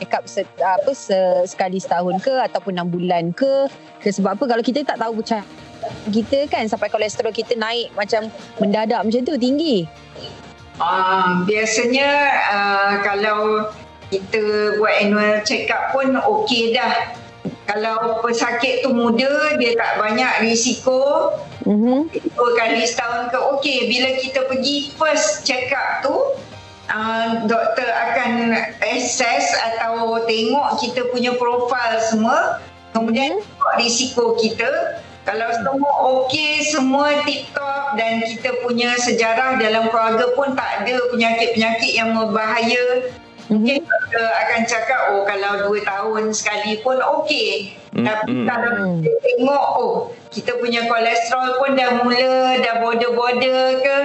make 0.00 0.16
up 0.16 0.24
set, 0.24 0.48
apa, 0.56 0.90
se, 0.96 1.44
Sekali 1.44 1.76
setahun 1.76 2.16
ke 2.24 2.32
Ataupun 2.48 2.72
enam 2.72 2.88
bulan 2.88 3.36
ke 3.36 3.68
ke 4.00 4.08
Sebab 4.08 4.40
apa 4.40 4.44
Kalau 4.56 4.64
kita 4.64 4.80
tak 4.82 4.96
tahu 4.96 5.20
macam 5.20 5.44
Kita 6.08 6.48
kan 6.48 6.64
Sampai 6.64 6.88
kolesterol 6.88 7.36
kita 7.36 7.52
naik 7.60 7.92
Macam 7.92 8.32
mendadak 8.56 9.04
macam 9.04 9.20
tu 9.20 9.36
Tinggi 9.36 9.84
Uh, 10.80 11.44
biasanya 11.44 12.08
uh, 12.48 12.92
kalau 13.04 13.68
kita 14.08 14.74
buat 14.80 14.94
annual 14.96 15.44
check 15.44 15.68
up 15.68 15.92
pun 15.92 16.16
okey 16.16 16.72
dah. 16.72 17.12
Kalau 17.68 18.18
pesakit 18.24 18.80
tu 18.80 18.90
muda, 18.90 19.54
dia 19.60 19.76
tak 19.76 20.00
banyak 20.00 20.48
risiko. 20.48 21.30
mm-hmm. 21.68 22.10
Dua 22.34 22.50
kali 22.56 22.82
setahun 22.82 23.28
ke 23.28 23.38
okey. 23.38 23.92
Bila 23.92 24.08
kita 24.18 24.40
pergi 24.48 24.90
first 24.96 25.44
check 25.44 25.68
up 25.70 26.00
tu, 26.00 26.16
uh, 26.90 27.46
doktor 27.46 27.88
akan 27.88 28.54
assess 28.84 29.54
atau 29.72 30.20
tengok 30.26 30.68
kita 30.82 31.06
punya 31.14 31.32
profil 31.38 31.92
semua. 32.10 32.60
Kemudian 32.90 33.38
tengok 33.38 33.74
risiko 33.78 34.34
kita. 34.36 35.00
Kalau 35.20 35.46
semua 35.52 35.92
okey, 36.10 36.64
semua 36.64 37.22
tip-top 37.22 37.94
dan 37.94 38.24
kita 38.24 38.50
punya 38.64 38.96
sejarah 38.98 39.60
dalam 39.60 39.92
keluarga 39.92 40.32
pun 40.32 40.56
tak 40.56 40.82
ada 40.82 40.96
penyakit-penyakit 41.12 41.92
yang 41.92 42.16
berbahaya, 42.16 43.12
mungkin 43.52 43.84
doktor 43.84 44.26
akan 44.26 44.60
cakap, 44.64 45.00
oh 45.12 45.22
kalau 45.28 45.68
dua 45.68 45.84
tahun 45.84 46.32
sekali 46.32 46.80
pun 46.80 46.98
okey. 46.98 47.76
Hmm, 47.94 48.08
Tapi 48.08 48.32
hmm. 48.32 48.46
kalau 48.48 48.70
kita 48.96 49.12
tengok, 49.20 49.66
oh 49.76 49.94
kita 50.32 50.52
punya 50.56 50.88
kolesterol 50.88 51.48
pun 51.62 51.70
dah 51.76 51.90
mula, 52.00 52.58
dah 52.64 52.74
border-border 52.80 53.60
ke, 53.84 53.96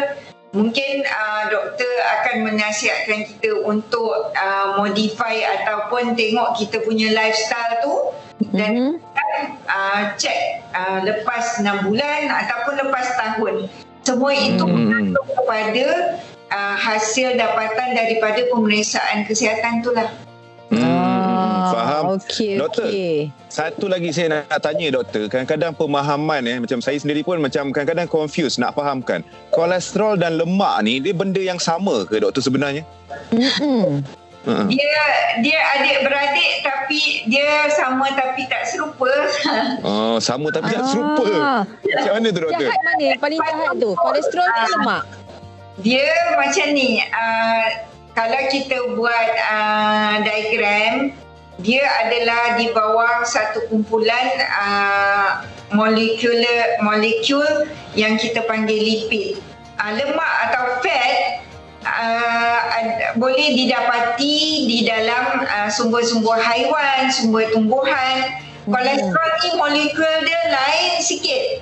mungkin 0.55 1.03
uh, 1.03 1.51
doktor 1.51 1.91
akan 2.17 2.47
menasihatkan 2.47 3.27
kita 3.27 3.59
untuk 3.61 4.31
uh, 4.31 4.79
modify 4.79 5.35
ataupun 5.59 6.15
tengok 6.15 6.55
kita 6.55 6.79
punya 6.81 7.11
lifestyle 7.11 7.83
tu 7.83 7.93
dan 8.55 8.71
Mhm. 8.75 8.93
uh, 9.67 10.01
cek 10.15 10.39
uh, 10.71 10.99
lepas 11.03 11.59
6 11.59 11.85
bulan 11.85 12.31
ataupun 12.31 12.73
lepas 12.87 13.07
tahun. 13.19 13.55
Semua 14.01 14.31
itu 14.31 14.63
Hmm. 14.63 14.73
bergantung 14.75 15.27
kepada 15.33 15.85
uh, 16.51 16.75
hasil 16.77 17.35
dapatan 17.35 17.95
daripada 17.95 18.39
pemeriksaan 18.47 19.25
kesihatan 19.25 19.81
tu 19.81 19.91
lah. 19.91 20.07
Hmm, 20.07 20.24
faham. 21.97 22.05
Ah, 22.05 22.17
Okey, 22.17 22.53
Doktor. 22.55 22.85
okey. 22.85 23.15
Satu 23.47 23.85
lagi 23.85 24.09
saya 24.11 24.27
nak, 24.29 24.41
nak 24.47 24.59
tanya 24.59 24.87
doktor, 24.91 25.23
kadang-kadang 25.25 25.71
pemahaman 25.71 26.41
eh 26.43 26.57
macam 26.59 26.79
saya 26.79 26.95
sendiri 26.95 27.21
pun 27.21 27.39
macam 27.39 27.71
kadang-kadang 27.71 28.05
confused 28.05 28.57
nak 28.57 28.73
fahamkan. 28.73 29.23
Kolesterol 29.49 30.15
dan 30.15 30.35
lemak 30.35 30.75
ni 30.81 30.99
dia 30.99 31.11
benda 31.11 31.39
yang 31.39 31.55
sama 31.57 32.03
ke 32.03 32.19
doktor 32.19 32.41
sebenarnya? 32.41 32.83
Mm-mm. 33.31 34.03
Ha. 34.45 34.61
Dia 34.67 34.93
dia 35.41 35.57
adik 35.73 36.05
beradik 36.05 36.61
tapi 36.61 37.25
dia 37.25 37.65
sama 37.71 38.05
tapi 38.11 38.45
tak 38.45 38.61
serupa. 38.63 39.09
Oh, 39.81 40.21
sama 40.21 40.53
tapi 40.53 40.69
tak 40.69 40.83
Ah. 40.83 40.87
serupa. 40.87 41.25
Macam 41.65 42.13
mana 42.13 42.27
tu 42.29 42.41
doktor? 42.43 42.61
Jahat 42.61 42.81
mana? 42.83 43.07
Paling 43.17 43.39
jahat 43.41 43.73
tu. 43.75 43.89
Kolesterol 43.95 44.45
ke 44.45 44.61
lemak? 44.71 45.03
Dia 45.77 46.07
macam 46.37 46.67
ni, 46.71 47.01
uh, 47.01 47.65
kalau 48.13 48.41
kita 48.47 48.77
buat 48.93 49.27
uh, 49.43 50.13
diagram, 50.21 51.09
dia 51.63 51.83
adalah 52.03 52.59
di 52.59 52.71
bawah 52.75 53.23
satu 53.23 53.71
kumpulan 53.71 54.27
uh, 54.59 55.47
molekul 55.71 56.43
molekul 56.83 57.47
yang 57.95 58.19
kita 58.19 58.43
panggil 58.43 58.75
lipid. 58.75 59.39
Uh, 59.75 59.91
lemak 59.95 60.33
atau 60.49 60.79
fat 60.83 61.43
uh, 61.83 62.59
boleh 63.15 63.55
didapati 63.55 64.67
di 64.67 64.87
dalam 64.87 65.47
uh, 65.47 65.69
sumber-sumber 65.71 66.39
haiwan, 66.39 67.11
sumber 67.11 67.47
tumbuhan. 67.55 68.35
Kolesterol 68.65 69.31
ni 69.45 69.49
molekul 69.61 70.13
dia 70.25 70.41
lain 70.49 70.97
sikit 70.97 71.61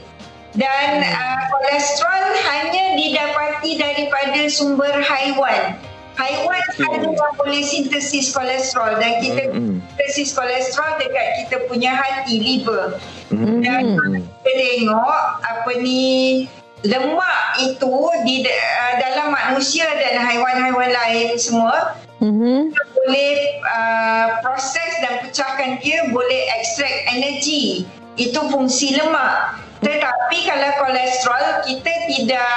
dan 0.55 1.03
uh, 1.03 1.41
kolesterol 1.51 2.25
hanya 2.47 2.95
didapati 2.95 3.75
daripada 3.75 4.47
sumber 4.47 5.03
haiwan. 5.03 5.75
Haiwan 6.13 6.61
Hmm. 6.73 6.77
sahaja 6.77 7.09
yang 7.09 7.33
boleh 7.37 7.61
sintesis 7.65 8.33
kolesterol 8.33 9.01
dan 9.01 9.21
kita 9.21 9.49
sintesis 9.53 10.33
kolesterol 10.33 11.01
dekat 11.01 11.27
kita 11.45 11.55
punya 11.69 11.93
hati, 11.93 12.37
liver. 12.37 12.97
Hmm. 13.33 13.61
Dan 13.61 13.97
kita 14.45 14.51
tengok 14.53 15.21
apa 15.41 15.71
ni 15.81 16.45
lemak 16.83 17.39
itu 17.63 17.95
di 18.27 18.43
uh, 18.45 18.93
dalam 18.99 19.31
manusia 19.31 19.87
dan 19.87 20.19
haiwan-haiwan 20.19 20.91
lain 20.91 21.39
semua 21.39 21.97
Mhm. 22.23 22.71
kita 22.71 22.83
boleh 22.95 23.31
uh, 23.67 24.27
proses 24.39 24.91
dan 25.03 25.27
pecahkan 25.27 25.75
dia 25.83 26.07
boleh 26.07 26.47
extract 26.55 27.11
energi. 27.11 27.83
Itu 28.15 28.47
fungsi 28.47 28.95
lemak. 28.95 29.59
Tetapi 29.83 30.37
kalau 30.47 30.71
kolesterol 30.79 31.67
kita 31.67 31.91
tidak 32.07 32.55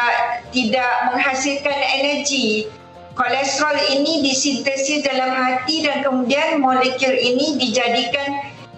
tidak 0.54 0.92
menghasilkan 1.10 1.78
energi. 1.98 2.70
Kolesterol 3.16 3.96
ini 3.96 4.20
disintesis 4.20 5.00
dalam 5.00 5.32
hati 5.32 5.80
dan 5.80 6.04
kemudian 6.04 6.60
molekul 6.60 7.16
ini 7.16 7.56
dijadikan 7.56 8.28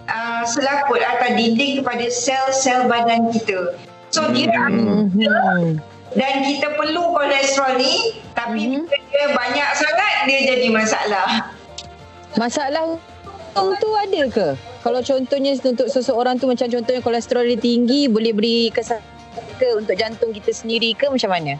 uh, 0.07 0.47
selaput 0.47 1.03
atau 1.03 1.35
dinding 1.35 1.83
kepada 1.83 2.07
sel-sel 2.07 2.87
badan 2.87 3.35
kita. 3.35 3.75
So 4.15 4.31
dia 4.31 4.47
Mhm. 4.47 5.75
dan 6.15 6.33
kita 6.41 6.73
perlu 6.73 7.13
kolesterol 7.13 7.83
ni 7.83 8.15
tapi 8.31 8.79
Mhm. 8.79 8.87
bila 8.87 8.97
dia 9.11 9.27
banyak 9.35 9.69
sangat 9.75 10.13
dia 10.25 10.39
jadi 10.55 10.67
masalah. 10.71 11.27
Masalah 12.39 12.95
tu 13.53 13.89
ada 13.91 14.21
ke? 14.31 14.47
Kalau 14.79 15.03
contohnya 15.03 15.51
untuk 15.59 15.91
seseorang 15.91 16.39
tu 16.39 16.47
macam 16.47 16.71
contohnya 16.71 17.03
kolesterol 17.03 17.43
dia 17.43 17.59
tinggi 17.59 18.07
boleh 18.07 18.31
beri 18.31 18.71
kesan 18.71 19.03
ke 19.59 19.75
untuk 19.75 19.99
jantung 19.99 20.31
kita 20.31 20.55
sendiri 20.55 20.95
ke 20.95 21.11
macam 21.11 21.27
mana? 21.35 21.59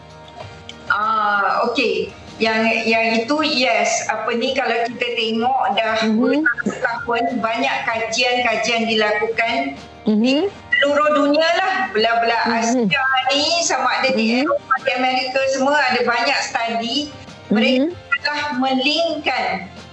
Ah, 0.90 1.62
okey. 1.70 2.10
Yang 2.40 2.88
yang 2.88 3.06
itu 3.20 3.36
yes, 3.44 4.08
apa 4.08 4.32
ni 4.32 4.56
kalau 4.56 4.72
kita 4.88 5.06
tengok 5.12 5.60
dah 5.76 6.00
Mhm. 6.08 6.40
tahun 6.80 7.24
banyak 7.44 7.76
kajian-kajian 7.84 8.88
dilakukan 8.88 9.76
Mhm. 10.08 10.48
seluruh 10.80 11.10
dunia 11.12 11.44
lah 11.60 11.92
belah-belah 11.92 12.42
Mhm. 12.48 12.88
Asia 12.88 13.04
ni 13.28 13.60
sama 13.60 14.00
ada 14.00 14.16
di 14.16 14.40
Mhm. 14.40 14.48
Eropah 14.48 14.78
di 14.80 14.90
Amerika 14.96 15.40
semua 15.52 15.76
ada 15.76 16.00
banyak 16.00 16.38
studi 16.40 16.96
mereka 17.52 17.92
Mhm. 17.92 18.18
telah 18.24 18.42
melinkkan 18.56 19.44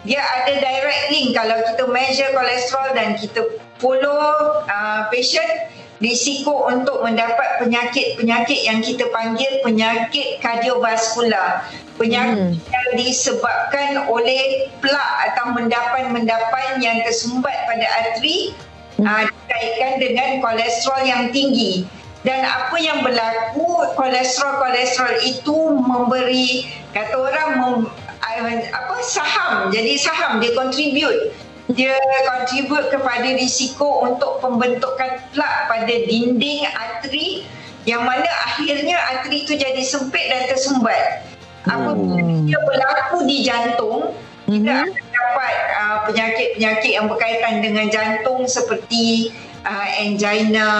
dia 0.07 0.23
ada 0.23 0.53
direct 0.55 1.03
link 1.11 1.35
kalau 1.35 1.59
kita 1.67 1.83
measure 1.91 2.31
kolesterol 2.31 2.95
dan 2.95 3.19
kita 3.19 3.43
follow 3.83 4.63
uh, 4.71 5.11
patient 5.11 5.67
risiko 5.99 6.69
untuk 6.69 7.01
mendapat 7.03 7.57
penyakit-penyakit 7.59 8.59
yang 8.63 8.79
kita 8.79 9.09
panggil 9.09 9.49
penyakit 9.65 10.37
kardiovaskular 10.39 11.65
penyakit 11.97 12.37
Hmm. 12.37 12.53
yang 12.55 12.89
disebabkan 12.95 14.07
oleh 14.07 14.71
plak 14.79 15.11
atau 15.33 15.51
mendapan-mendapan 15.57 16.79
yang 16.79 17.01
tersumbat 17.03 17.53
pada 17.65 17.85
arteri 18.01 18.53
Hmm. 18.97 19.05
uh, 19.05 19.23
dikaitkan 19.25 19.93
dengan 20.01 20.29
kolesterol 20.41 21.01
yang 21.05 21.23
tinggi 21.29 21.85
dan 22.25 22.41
apa 22.45 22.73
yang 22.81 23.05
berlaku 23.05 23.85
kolesterol-kolesterol 23.93 25.21
itu 25.21 25.57
memberi 25.77 26.65
kata 26.97 27.13
orang 27.13 27.49
mem, 27.61 27.77
uh, 28.21 28.57
apa 28.73 28.95
saham 29.05 29.69
jadi 29.69 29.97
saham 30.01 30.41
dia 30.41 30.53
contribute 30.57 31.33
dia 31.75 31.99
contribute 32.25 32.87
kepada 32.89 33.27
risiko 33.35 34.07
untuk 34.07 34.39
pembentukan 34.39 35.19
plak 35.35 35.55
pada 35.67 35.93
dinding 36.07 36.63
arteri 36.63 37.43
yang 37.83 38.03
mana 38.03 38.27
akhirnya 38.47 38.95
arteri 39.15 39.43
itu 39.47 39.55
jadi 39.55 39.79
sempit 39.83 40.27
dan 40.27 40.47
tersumbat 40.51 41.23
apabila 41.67 42.23
dia 42.47 42.59
berlaku 42.63 43.17
di 43.27 43.37
jantung 43.43 44.15
kita 44.47 44.63
Mhm. 44.63 44.87
akan 44.87 45.05
dapat 45.11 45.53
uh, 45.75 45.97
penyakit-penyakit 46.07 46.91
yang 46.95 47.11
berkaitan 47.11 47.59
dengan 47.59 47.85
jantung 47.91 48.47
seperti 48.47 49.35
uh, 49.67 49.87
angina, 49.99 50.71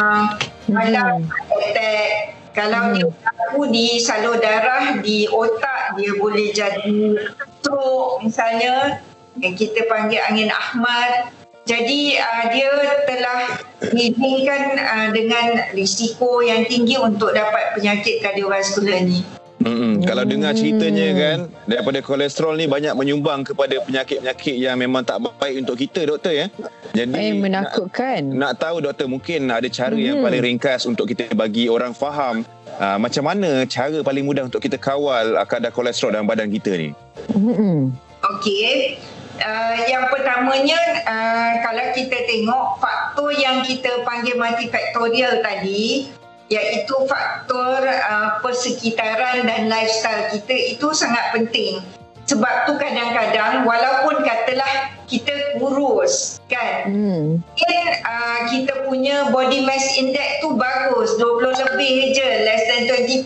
kalau 0.72 1.20
attack, 1.52 2.32
kalau 2.56 2.82
Hmm. 2.90 2.96
dia 2.96 3.08
berlaku 3.12 3.62
di 3.68 3.88
salur 4.00 4.40
darah 4.40 5.04
di 5.04 5.28
otak 5.28 6.00
dia 6.00 6.16
boleh 6.16 6.56
jadi 6.56 7.20
stroke 7.60 8.24
misalnya 8.24 9.04
yang 9.44 9.54
kita 9.54 9.84
panggil 9.92 10.24
angin 10.32 10.48
ahmad. 10.48 11.28
Jadi 11.68 12.16
uh, 12.16 12.44
dia 12.48 12.72
telah 13.04 13.60
dihubungkan 13.92 14.80
uh, 14.80 15.10
dengan 15.12 15.76
risiko 15.76 16.40
yang 16.40 16.64
tinggi 16.64 16.96
untuk 16.96 17.36
dapat 17.36 17.76
penyakit 17.76 18.24
kardiovaskular 18.24 19.04
ni. 19.04 19.28
Hmm, 19.58 20.06
kalau 20.06 20.22
dengar 20.22 20.54
Hmm. 20.54 20.62
ceritanya 20.62 21.08
kan 21.18 21.38
daripada 21.66 22.00
kolesterol 22.06 22.54
ni 22.54 22.70
banyak 22.70 22.94
menyumbang 22.94 23.42
kepada 23.42 23.82
penyakit-penyakit 23.82 24.54
yang 24.54 24.78
memang 24.78 25.02
tak 25.02 25.18
baik 25.18 25.66
untuk 25.66 25.82
kita 25.82 26.06
doktor 26.06 26.30
ya. 26.30 26.46
Jadi 26.94 27.18
Eh 27.18 27.34
menakutkan. 27.34 28.38
Nak, 28.38 28.38
nak 28.38 28.54
tahu 28.62 28.86
doktor 28.86 29.10
mungkin 29.10 29.50
ada 29.50 29.66
cara 29.66 29.98
yang 29.98 30.22
Hmm. 30.22 30.26
paling 30.30 30.42
ringkas 30.46 30.86
untuk 30.86 31.10
kita 31.10 31.34
bagi 31.34 31.66
orang 31.74 31.98
faham 31.98 32.46
uh, 32.78 32.98
macam 33.02 33.26
mana 33.26 33.66
cara 33.66 33.98
paling 34.06 34.24
mudah 34.24 34.46
untuk 34.46 34.62
kita 34.62 34.78
kawal 34.78 35.34
uh, 35.34 35.46
kadar 35.50 35.74
kolesterol 35.74 36.14
dalam 36.14 36.30
badan 36.30 36.54
kita 36.54 36.78
ni? 36.78 36.90
Hmm. 37.34 37.98
Okey. 38.38 39.02
Uh, 39.38 39.78
yang 39.86 40.10
pertamanya 40.10 40.78
uh, 41.06 41.52
kalau 41.62 41.86
kita 41.94 42.26
tengok 42.26 42.82
faktor 42.82 43.30
yang 43.38 43.62
kita 43.62 44.02
panggil 44.02 44.34
multifaktorial 44.34 45.46
tadi 45.46 46.10
iaitu 46.48 46.96
faktor 47.08 47.84
uh, 47.84 48.40
persekitaran 48.40 49.44
dan 49.44 49.68
lifestyle 49.68 50.32
kita 50.32 50.56
itu 50.76 50.88
sangat 50.96 51.36
penting. 51.36 51.84
Sebab 52.28 52.68
tu 52.68 52.76
kadang-kadang 52.76 53.64
walaupun 53.64 54.20
katalah 54.20 54.92
kita 55.08 55.32
kurus 55.64 56.44
kan. 56.52 56.92
Hmm. 56.92 57.40
Mungkin 57.40 57.84
uh, 58.04 58.40
kita 58.52 58.74
punya 58.84 59.32
body 59.32 59.64
mass 59.64 59.96
index 59.96 60.44
tu 60.44 60.52
bagus 60.60 61.16
20 61.16 61.72
lebih 61.72 62.12
je 62.12 62.28
less 62.44 62.64
than 62.68 62.82
25. 62.92 63.24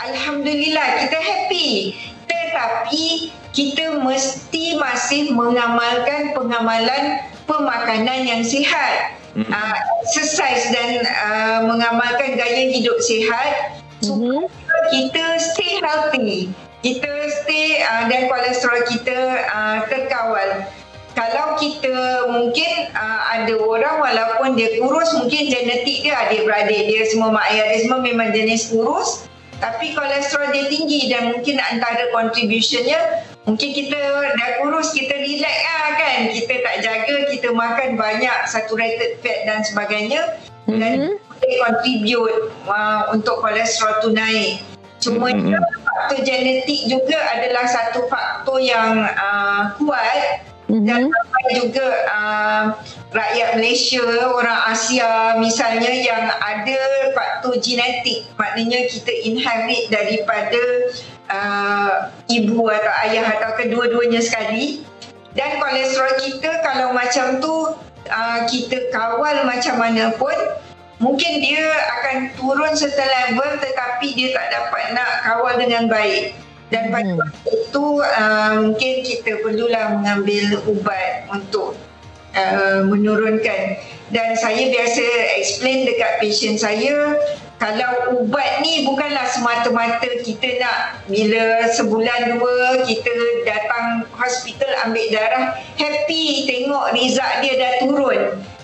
Alhamdulillah 0.00 0.88
kita 1.04 1.18
happy. 1.20 1.92
Tetapi 2.28 3.04
kita 3.52 4.00
mesti 4.00 4.80
masih 4.80 5.36
mengamalkan 5.36 6.32
pengamalan 6.32 7.28
pemakanan 7.44 8.24
yang 8.24 8.40
sihat. 8.40 9.17
Uh, 9.38 9.78
exercise 10.02 10.66
dan 10.74 11.06
uh, 11.06 11.62
mengamalkan 11.70 12.34
gaya 12.34 12.74
hidup 12.74 12.98
sihat 12.98 13.78
supaya 14.02 14.50
kita 14.90 15.24
stay 15.38 15.78
healthy. 15.78 16.50
Kita 16.82 17.12
stay 17.42 17.86
uh, 17.86 18.10
dan 18.10 18.26
kolesterol 18.26 18.82
kita 18.90 19.18
uh, 19.46 19.78
terkawal. 19.86 20.66
Kalau 21.14 21.54
kita 21.54 22.26
mungkin 22.34 22.90
uh, 22.98 23.20
ada 23.38 23.54
orang 23.62 24.02
walaupun 24.02 24.58
dia 24.58 24.74
kurus 24.82 25.14
mungkin 25.14 25.50
genetik 25.50 26.02
dia 26.02 26.18
adik-beradik 26.26 26.90
dia 26.90 27.02
semua 27.06 27.34
mak 27.34 27.46
ayah 27.54 27.74
dia 27.74 27.78
semua 27.86 28.02
memang 28.02 28.34
jenis 28.34 28.70
kurus 28.74 29.26
tapi 29.58 29.94
kolesterol 29.94 30.54
dia 30.54 30.70
tinggi 30.70 31.10
dan 31.10 31.34
mungkin 31.34 31.58
antara 31.58 32.10
contributionnya 32.14 33.26
mungkin 33.48 33.70
kita 33.72 33.96
dah 34.36 34.50
kurus 34.60 34.92
kita 34.92 35.16
relax 35.16 35.56
lah 35.64 35.88
kan 35.96 36.18
kita 36.28 36.54
tak 36.60 36.76
jaga 36.84 37.16
kita 37.32 37.48
makan 37.56 37.96
banyak 37.96 38.38
saturated 38.44 39.16
fat 39.24 39.48
dan 39.48 39.64
sebagainya 39.64 40.36
dan 40.68 41.16
Mhm. 41.16 41.16
boleh 41.16 41.56
contribute 41.64 42.38
uh, 42.68 43.08
untuk 43.16 43.40
kolesterol 43.40 44.04
tu 44.04 44.12
naik 44.12 44.60
cuma 45.00 45.32
Mhm. 45.32 45.56
faktor 45.80 46.20
genetik 46.28 46.92
juga 46.92 47.16
adalah 47.32 47.64
satu 47.64 48.04
faktor 48.12 48.60
yang 48.60 49.00
uh, 49.16 49.72
kuat 49.80 50.44
dan 50.68 51.08
Mhm. 51.08 51.16
ramai 51.16 51.44
juga 51.56 51.86
uh, 52.12 52.64
rakyat 53.08 53.56
Malaysia, 53.56 54.04
orang 54.28 54.60
Asia 54.68 55.40
misalnya 55.40 55.88
yang 55.88 56.28
ada 56.28 56.80
faktor 57.16 57.56
genetik. 57.56 58.28
Maknanya 58.36 58.84
kita 58.92 59.08
inherit 59.24 59.88
daripada 59.88 60.60
uh, 61.30 62.10
ibu 62.28 62.60
atau 62.68 62.92
ayah 63.08 63.26
atau 63.38 63.50
kedua-duanya 63.56 64.20
sekali. 64.20 64.84
Dan 65.36 65.60
kolesterol 65.62 66.18
kita 66.18 66.50
kalau 66.66 66.90
macam 66.96 67.38
tu 67.38 67.54
uh, 68.10 68.40
kita 68.48 68.90
kawal 68.90 69.46
macam 69.46 69.78
mana 69.78 70.10
pun 70.16 70.34
mungkin 70.98 71.38
dia 71.38 71.62
akan 72.00 72.34
turun 72.34 72.74
certain 72.74 73.06
level 73.06 73.46
tetapi 73.62 74.18
dia 74.18 74.34
tak 74.34 74.50
dapat 74.50 74.84
nak 74.98 75.10
kawal 75.22 75.54
dengan 75.60 75.86
baik. 75.86 76.34
Dan 76.68 76.92
pada 76.92 77.08
Hmm. 77.08 77.16
waktu 77.16 77.48
itu 77.64 77.86
uh, 78.04 78.52
mungkin 78.60 78.94
kita 79.00 79.40
perlulah 79.40 79.96
mengambil 79.96 80.60
ubat 80.68 81.24
untuk 81.32 81.80
uh, 82.36 82.84
menurunkan. 82.84 83.80
Dan 84.12 84.36
saya 84.36 84.68
biasa 84.68 85.04
explain 85.40 85.88
dekat 85.88 86.20
patient 86.20 86.60
saya 86.60 87.16
kalau 87.58 88.22
ubat 88.22 88.62
ni 88.62 88.86
bukanlah 88.86 89.26
semata-mata 89.26 90.06
kita 90.22 90.62
nak 90.62 91.02
bila 91.10 91.66
sebulan 91.74 92.38
dua 92.38 92.86
kita 92.86 93.14
datang 93.42 94.06
hospital 94.14 94.70
ambil 94.86 95.04
darah 95.10 95.58
happy 95.74 96.46
tengok 96.46 96.94
result 96.94 97.34
dia 97.42 97.54
dah 97.58 97.72
turun. 97.82 98.20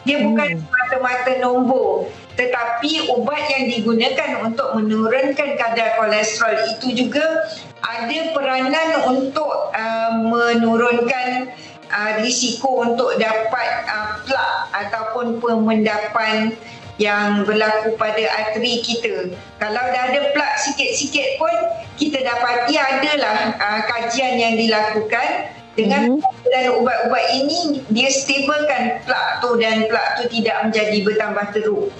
Dia 0.06 0.20
bukan 0.22 0.48
Hmm. 0.56 0.62
semata-mata 0.62 1.32
nombor 1.42 2.06
tetapi 2.34 3.14
ubat 3.14 3.46
yang 3.46 3.70
digunakan 3.70 4.42
untuk 4.42 4.74
menurunkan 4.74 5.54
kadar 5.54 5.94
kolesterol 5.94 6.66
itu 6.66 7.06
juga 7.06 7.46
ada 7.78 8.18
peranan 8.34 9.06
untuk 9.06 9.70
uh, 9.70 10.12
menurunkan 10.18 11.54
uh, 11.94 12.12
risiko 12.26 12.82
untuk 12.82 13.14
dapat 13.22 13.86
uh, 13.86 14.18
plak 14.26 14.54
ataupun 14.74 15.38
pemendapan 15.38 16.58
yang 17.02 17.42
berlaku 17.42 17.98
pada 17.98 18.22
arteri 18.38 18.78
kita. 18.82 19.34
Kalau 19.58 19.82
dah 19.82 20.02
ada 20.14 20.30
plak 20.30 20.54
sikit-sikit 20.62 21.42
pun 21.42 21.54
kita 21.98 22.22
dapati 22.22 22.78
adalah 22.78 23.58
uh, 23.58 23.80
kajian 23.90 24.38
yang 24.38 24.54
dilakukan 24.54 25.50
dengan 25.74 26.14
Mhm. 26.14 26.22
dan 26.54 26.64
ubat-ubat 26.70 27.24
ini 27.34 27.82
dia 27.90 28.06
stablekan 28.06 29.02
plak 29.02 29.42
tu 29.42 29.58
dan 29.58 29.90
plak 29.90 30.22
tu 30.22 30.30
tidak 30.30 30.70
menjadi 30.70 30.98
bertambah 31.02 31.46
teruk. 31.50 31.90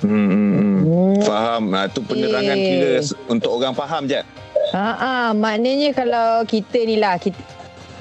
Hmm, 0.00 0.28
hmm, 0.32 0.52
hmm. 0.56 0.78
Hmm. 0.88 1.16
Faham. 1.28 1.62
Ah, 1.76 1.84
tu 1.92 2.00
penerangan 2.00 2.56
Okey. 2.56 2.68
kira 2.72 2.92
untuk 3.28 3.50
orang 3.60 3.76
faham 3.76 4.08
je. 4.08 4.24
Ha 4.72 4.88
ah, 4.96 5.28
maknanya 5.36 5.92
kalau 5.92 6.44
kita 6.48 6.88
ni 6.88 6.96
lah 6.96 7.20
kita 7.20 7.36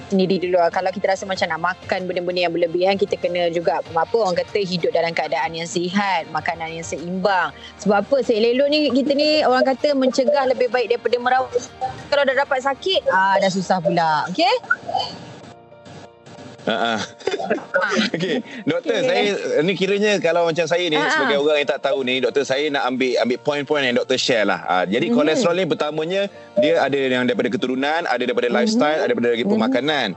sendiri 0.09 0.39
dulu. 0.39 0.59
Kalau 0.71 0.89
kita 0.91 1.13
rasa 1.13 1.23
macam 1.27 1.47
nak 1.51 1.61
makan 1.75 2.07
benda-benda 2.07 2.47
yang 2.47 2.53
berlebihan 2.55 2.95
kita 2.95 3.19
kena 3.19 3.51
juga 3.51 3.83
apa 3.83 4.15
orang 4.15 4.39
kata 4.39 4.59
hidup 4.63 4.91
dalam 4.95 5.11
keadaan 5.11 5.53
yang 5.53 5.67
sihat, 5.67 6.27
makanan 6.31 6.79
yang 6.79 6.85
seimbang. 6.87 7.51
Sebab 7.83 8.07
apa? 8.07 8.15
Selelok 8.23 8.67
ni 8.71 8.89
kita 8.91 9.11
ni 9.13 9.43
orang 9.43 9.67
kata 9.67 9.93
mencegah 9.93 10.47
lebih 10.47 10.71
baik 10.71 10.95
daripada 10.95 11.17
merawat. 11.19 11.61
Kalau 12.07 12.23
dah 12.23 12.35
dapat 12.35 12.59
sakit, 12.63 13.01
ah 13.11 13.35
dah 13.37 13.51
susah 13.51 13.83
pula. 13.83 14.25
Okey? 14.31 14.55
Ha 16.67 16.99
ah. 16.99 16.99
Okey, 18.15 18.43
doktor 18.67 18.99
Okey. 18.99 19.07
saya 19.07 19.23
ni 19.63 19.71
kiranya 19.79 20.19
kalau 20.19 20.43
macam 20.43 20.67
saya 20.67 20.83
ni 20.91 20.99
Ha, 20.99 21.07
ha. 21.07 21.11
sebagai 21.15 21.39
orang 21.39 21.63
yang 21.63 21.69
tak 21.71 21.79
tahu 21.79 22.03
ni, 22.03 22.19
doktor 22.19 22.43
saya 22.43 22.67
nak 22.67 22.83
ambil 22.83 23.15
ambil 23.23 23.37
poin-poin 23.39 23.87
yang 23.87 23.95
doktor 23.95 24.19
share 24.19 24.43
lah. 24.43 24.59
Ah, 24.67 24.83
jadi 24.83 25.07
Mhm. 25.07 25.15
kolesterol 25.15 25.55
ni 25.55 25.63
pertamanya 25.63 26.21
dia 26.59 26.83
ada 26.83 26.99
yang 26.99 27.23
daripada 27.23 27.47
keturunan, 27.47 28.03
ada 28.03 28.19
daripada 28.19 28.51
Mhm. 28.51 28.55
lifestyle, 28.59 28.99
ada 28.99 29.15
daripada 29.15 29.31
Mhm. 29.39 29.47
pemakanan. 29.47 30.07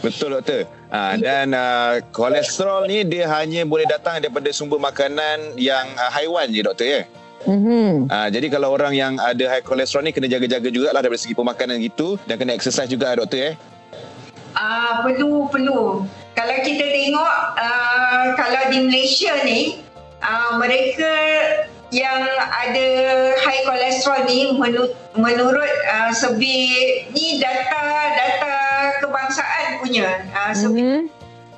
Betul 0.00 0.40
doktor. 0.40 0.64
Ah, 0.88 1.20
dan 1.20 1.52
ah, 1.52 2.00
kolesterol 2.08 2.88
ni 2.88 3.04
dia 3.04 3.28
hanya 3.28 3.68
boleh 3.68 3.84
datang 3.84 4.16
daripada 4.16 4.48
sumber 4.56 4.80
makanan 4.80 5.60
yang 5.60 5.84
ah, 6.00 6.08
haiwan 6.08 6.48
je 6.48 6.64
doktor 6.64 6.88
ya. 6.88 7.02
Mhm. 7.44 8.08
Ah, 8.08 8.32
jadi 8.32 8.48
kalau 8.48 8.72
orang 8.72 8.96
yang 8.96 9.20
ada 9.20 9.44
high 9.44 9.64
kolesterol 9.64 10.08
ni 10.08 10.12
kena 10.12 10.24
jaga-jaga 10.24 10.72
jugalah 10.72 11.04
daripada 11.04 11.20
segi 11.20 11.36
pemakanan 11.36 11.84
gitu 11.84 12.16
dan 12.24 12.40
kena 12.40 12.56
exercise 12.56 12.88
juga 12.88 13.12
doktor 13.12 13.40
ya. 13.40 13.52
Ah 14.60 15.00
perlu 15.00 15.48
perlu. 15.48 16.04
Kalau 16.36 16.56
kita 16.60 16.84
tengok 16.84 17.34
uh, 17.56 18.24
kalau 18.36 18.62
di 18.68 18.78
Malaysia 18.84 19.32
ni 19.40 19.80
uh, 20.20 20.60
mereka 20.60 21.08
yang 21.90 22.22
ada 22.52 22.86
high 23.34 23.64
kolesterol 23.64 24.20
ni 24.24 24.52
menurut, 24.54 24.92
menurut 25.16 25.72
uh, 25.88 26.12
survey 26.12 26.68
ni 27.10 27.40
data 27.40 27.82
data 28.14 28.52
kebangsaan 29.00 29.80
punya 29.80 30.28
uh, 30.30 30.52
survey 30.52 30.84
Mhm. 30.86 31.00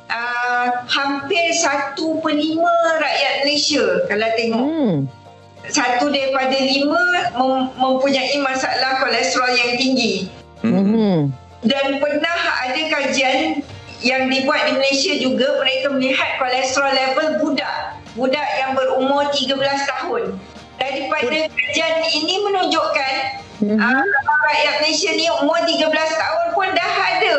uh, 0.09 0.67
hampir 0.87 1.53
satu 1.53 2.23
per 2.23 2.33
lima 2.33 2.71
rakyat 2.97 3.35
Malaysia 3.45 3.85
kalau 4.07 4.29
tengok 4.39 4.65
Hmm. 4.65 4.95
satu 5.69 6.07
daripada 6.09 6.57
lima 6.57 7.03
mem- 7.35 7.71
mempunyai 7.77 8.39
masalah 8.41 9.03
kolesterol 9.03 9.53
yang 9.53 9.73
tinggi 9.77 10.31
Hmm. 10.65 10.81
Mhm. 10.81 11.19
dan 11.63 12.01
pernah 12.01 12.32
kajian 13.03 13.39
yang 14.03 14.27
dibuat 14.27 14.67
di 14.67 14.73
Malaysia 14.79 15.15
juga 15.19 15.59
mereka 15.59 15.87
melihat 15.91 16.39
kolesterol 16.39 16.91
level 16.91 17.27
budak 17.43 17.99
budak 18.15 18.49
yang 18.59 18.75
berumur 18.75 19.27
13 19.31 19.59
tahun 19.87 20.37
daripada 20.77 21.47
kajian 21.51 21.95
ini 22.11 22.35
menunjukkan 22.43 23.15
Mhm. 23.63 23.79
uh, 23.79 24.03
rakyat 24.51 24.75
Malaysia 24.83 25.11
ni 25.15 25.31
umur 25.39 25.55
13 25.63 25.87
tahun 25.95 26.47
pun 26.51 26.67
dah 26.75 26.93
ada 27.15 27.37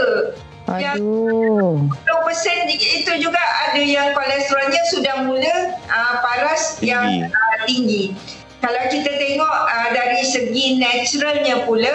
yang 0.80 0.96
Aduh. 0.96 1.84
20% 2.08 2.72
itu 2.72 3.12
juga 3.20 3.44
ada 3.68 3.82
yang 3.84 4.16
kolesterolnya 4.16 4.80
sudah 4.88 5.28
mula 5.28 5.56
uh, 5.92 6.24
paras 6.24 6.80
Tinggi. 6.80 6.88
yang 6.88 7.28
uh, 7.28 7.56
tinggi. 7.68 8.16
Kalau 8.64 8.80
kita 8.88 9.12
tengok 9.12 9.52
uh, 9.68 9.90
dari 9.92 10.24
segi 10.24 10.80
naturalnya 10.80 11.68
pula, 11.68 11.92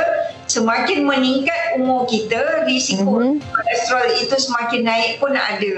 semakin 0.49 1.05
meningkat 1.05 1.77
umur 1.77 2.09
kita, 2.09 2.65
risiko 2.65 3.21
Mhm. 3.21 3.45
kolesterol 3.53 4.07
itu 4.17 4.37
semakin 4.41 4.81
naik 4.83 5.21
pun 5.21 5.37
ada. 5.37 5.75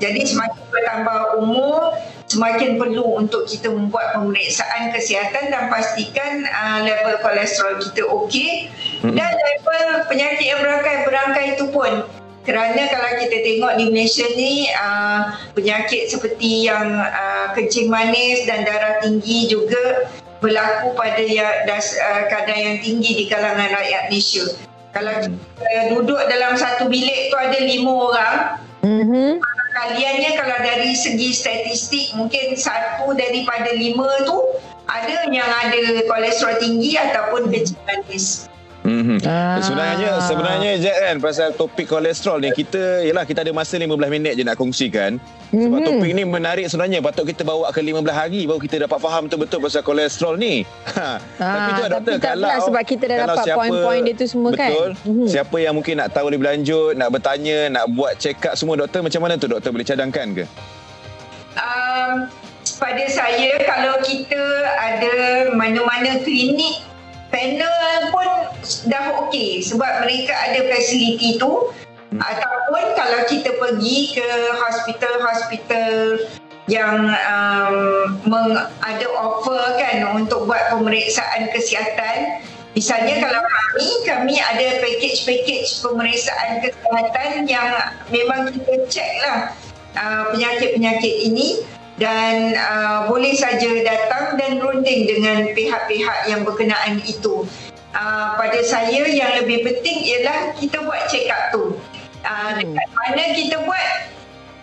Jadi 0.00 0.20
semakin 0.24 0.64
bertambah 0.68 1.40
umur, 1.40 1.96
semakin 2.28 2.76
perlu 2.80 3.20
untuk 3.20 3.48
kita 3.48 3.68
membuat 3.72 4.16
pemeriksaan 4.16 4.92
kesihatan 4.94 5.50
dan 5.50 5.68
pastikan 5.68 6.44
uh, 6.46 6.84
level 6.84 7.16
kolesterol 7.24 7.80
kita 7.80 8.06
okey. 8.06 8.68
Mhm. 9.02 9.16
Dan 9.16 9.32
level 9.34 9.84
penyakit 10.06 10.46
yang 10.46 10.60
berangkai-berangkai 10.60 11.58
itu 11.58 11.66
pun 11.72 12.04
kerana 12.40 12.88
kalau 12.88 13.20
kita 13.20 13.36
tengok 13.44 13.72
di 13.76 13.84
Malaysia 13.92 14.24
ni 14.32 14.72
uh, 14.72 15.36
penyakit 15.52 16.08
seperti 16.08 16.64
yang 16.64 16.96
uh, 16.96 17.52
kencing 17.52 17.92
manis 17.92 18.48
dan 18.48 18.64
darah 18.64 18.96
tinggi 19.04 19.44
juga 19.44 20.08
berlaku 20.40 20.96
pada 20.96 21.20
ya, 21.20 21.64
das, 21.68 21.96
uh, 22.00 22.26
kadar 22.28 22.56
yang 22.56 22.80
tinggi 22.80 23.14
di 23.14 23.24
kalangan 23.28 23.70
rakyat 23.70 24.08
Malaysia. 24.10 24.44
Kalau 24.90 25.14
uh, 25.22 25.84
duduk 25.94 26.20
dalam 26.26 26.58
satu 26.58 26.90
bilik 26.90 27.30
tu 27.30 27.36
ada 27.38 27.58
lima 27.62 27.92
orang, 27.92 28.36
Mhm. 28.80 29.44
kaliannya 29.76 30.30
kalau 30.40 30.58
dari 30.64 30.96
segi 30.96 31.36
statistik 31.36 32.16
mungkin 32.16 32.56
satu 32.56 33.12
daripada 33.12 33.70
lima 33.76 34.08
tu 34.24 34.40
ada 34.88 35.28
yang 35.30 35.46
ada 35.46 35.78
kolesterol 36.08 36.58
tinggi 36.58 36.98
ataupun 36.98 37.52
kecil 37.52 37.78
manis. 37.86 38.49
Mhm. 38.80 39.20
Ah. 39.22 39.60
Sebenarnya 39.60 40.24
sebenarnya 40.24 40.70
je 40.78 40.88
kan 40.88 41.16
pasal 41.18 41.52
topik 41.52 41.84
kolesterol 41.84 42.40
ni 42.40 42.48
kita 42.50 43.04
yalah 43.04 43.28
kita 43.28 43.44
ada 43.44 43.52
masa 43.52 43.76
15 43.76 43.92
minit 44.08 44.32
je 44.32 44.42
nak 44.42 44.56
kongsikan. 44.56 45.20
Sebab 45.50 45.78
Mhm. 45.78 45.86
topik 45.86 46.10
ni 46.10 46.22
menarik 46.22 46.64
sebenarnya 46.64 46.98
patut 47.00 47.24
kita 47.24 47.42
bawa 47.42 47.68
ke 47.68 47.78
15 47.78 48.14
hari 48.14 48.48
baru 48.48 48.56
kita 48.56 48.80
dapat 48.80 48.96
faham 48.96 49.28
betul-betul 49.28 49.60
pasal 49.60 49.82
kolesterol 49.82 50.34
ni. 50.34 50.64
Ha. 50.96 51.20
tapi 51.36 51.70
tu 51.70 51.82
Ah, 51.82 51.88
doktor 51.90 51.96
tapi 52.08 52.10
tak 52.18 52.32
kalau 52.32 52.48
pula 52.48 52.56
sebab 52.62 52.82
kita 52.82 53.04
dah 53.04 53.16
kalau 53.18 53.28
dapat 53.30 53.44
siapa- 53.44 53.58
poin-poin 53.60 54.00
dia 54.00 54.14
tu 54.14 54.26
semua 54.26 54.50
kan. 54.50 54.70
Betul. 54.70 54.90
Mhm. 55.04 55.26
Siapa 55.28 55.56
yang 55.58 55.74
mungkin 55.74 55.94
nak 55.96 56.08
tahu 56.10 56.26
lebih 56.28 56.46
lanjut, 56.46 56.92
nak 56.94 57.08
bertanya, 57.10 57.58
nak 57.68 57.84
buat 57.90 58.12
check 58.16 58.40
up 58.42 58.54
semua 58.54 58.74
doktor 58.74 59.00
macam 59.00 59.20
mana 59.20 59.36
tu 59.36 59.44
doktor 59.44 59.70
boleh 59.70 59.84
cadangkan 59.84 60.26
ke? 60.34 60.44
Um, 61.52 62.30
pada 62.78 63.04
saya 63.06 63.60
kalau 63.60 64.00
kita 64.00 64.40
ada 64.72 65.12
mana-mana 65.52 66.16
klinik 66.18 66.80
panel 67.30 68.10
pun 68.10 68.28
dah 68.86 69.04
okey 69.26 69.64
sebab 69.64 70.04
mereka 70.04 70.34
ada 70.36 70.60
fasiliti 70.68 71.40
tu. 71.40 71.70
Hmm. 72.10 72.18
ataupun 72.18 72.84
kalau 72.98 73.22
kita 73.30 73.54
pergi 73.54 74.18
ke 74.18 74.28
hospital-hospital 74.58 76.26
yang 76.66 77.06
um, 77.06 78.18
meng, 78.26 78.50
ada 78.82 79.06
offer 79.14 79.78
kan 79.78 80.18
untuk 80.18 80.50
buat 80.50 80.74
pemeriksaan 80.74 81.54
kesihatan. 81.54 82.42
Misalnya 82.74 83.22
kalau 83.22 83.42
kami 83.42 83.88
kami 84.06 84.34
ada 84.42 84.82
package-package 84.82 85.86
pemeriksaan 85.86 86.58
kesihatan 86.62 87.46
yang 87.46 87.78
memang 88.10 88.50
kita 88.58 88.74
check 88.90 89.10
lah 89.22 89.54
uh, 89.94 90.34
penyakit-penyakit 90.34 91.30
ini 91.30 91.62
dan 92.00 92.56
uh, 92.56 93.06
boleh 93.12 93.36
saja 93.36 93.68
datang 93.84 94.40
dan 94.40 94.56
runding 94.56 95.04
dengan 95.04 95.52
pihak-pihak 95.52 96.32
yang 96.32 96.42
berkenaan 96.48 97.04
itu. 97.04 97.44
Uh, 97.92 98.38
pada 98.40 98.56
saya 98.64 99.04
yang 99.04 99.44
lebih 99.44 99.60
penting 99.66 100.00
ialah 100.08 100.56
kita 100.56 100.80
buat 100.80 101.04
check 101.12 101.28
up 101.28 101.52
tu. 101.52 101.76
Uh, 102.24 102.56
dekat 102.56 102.88
mana 102.96 103.22
kita 103.36 103.56
buat 103.68 103.86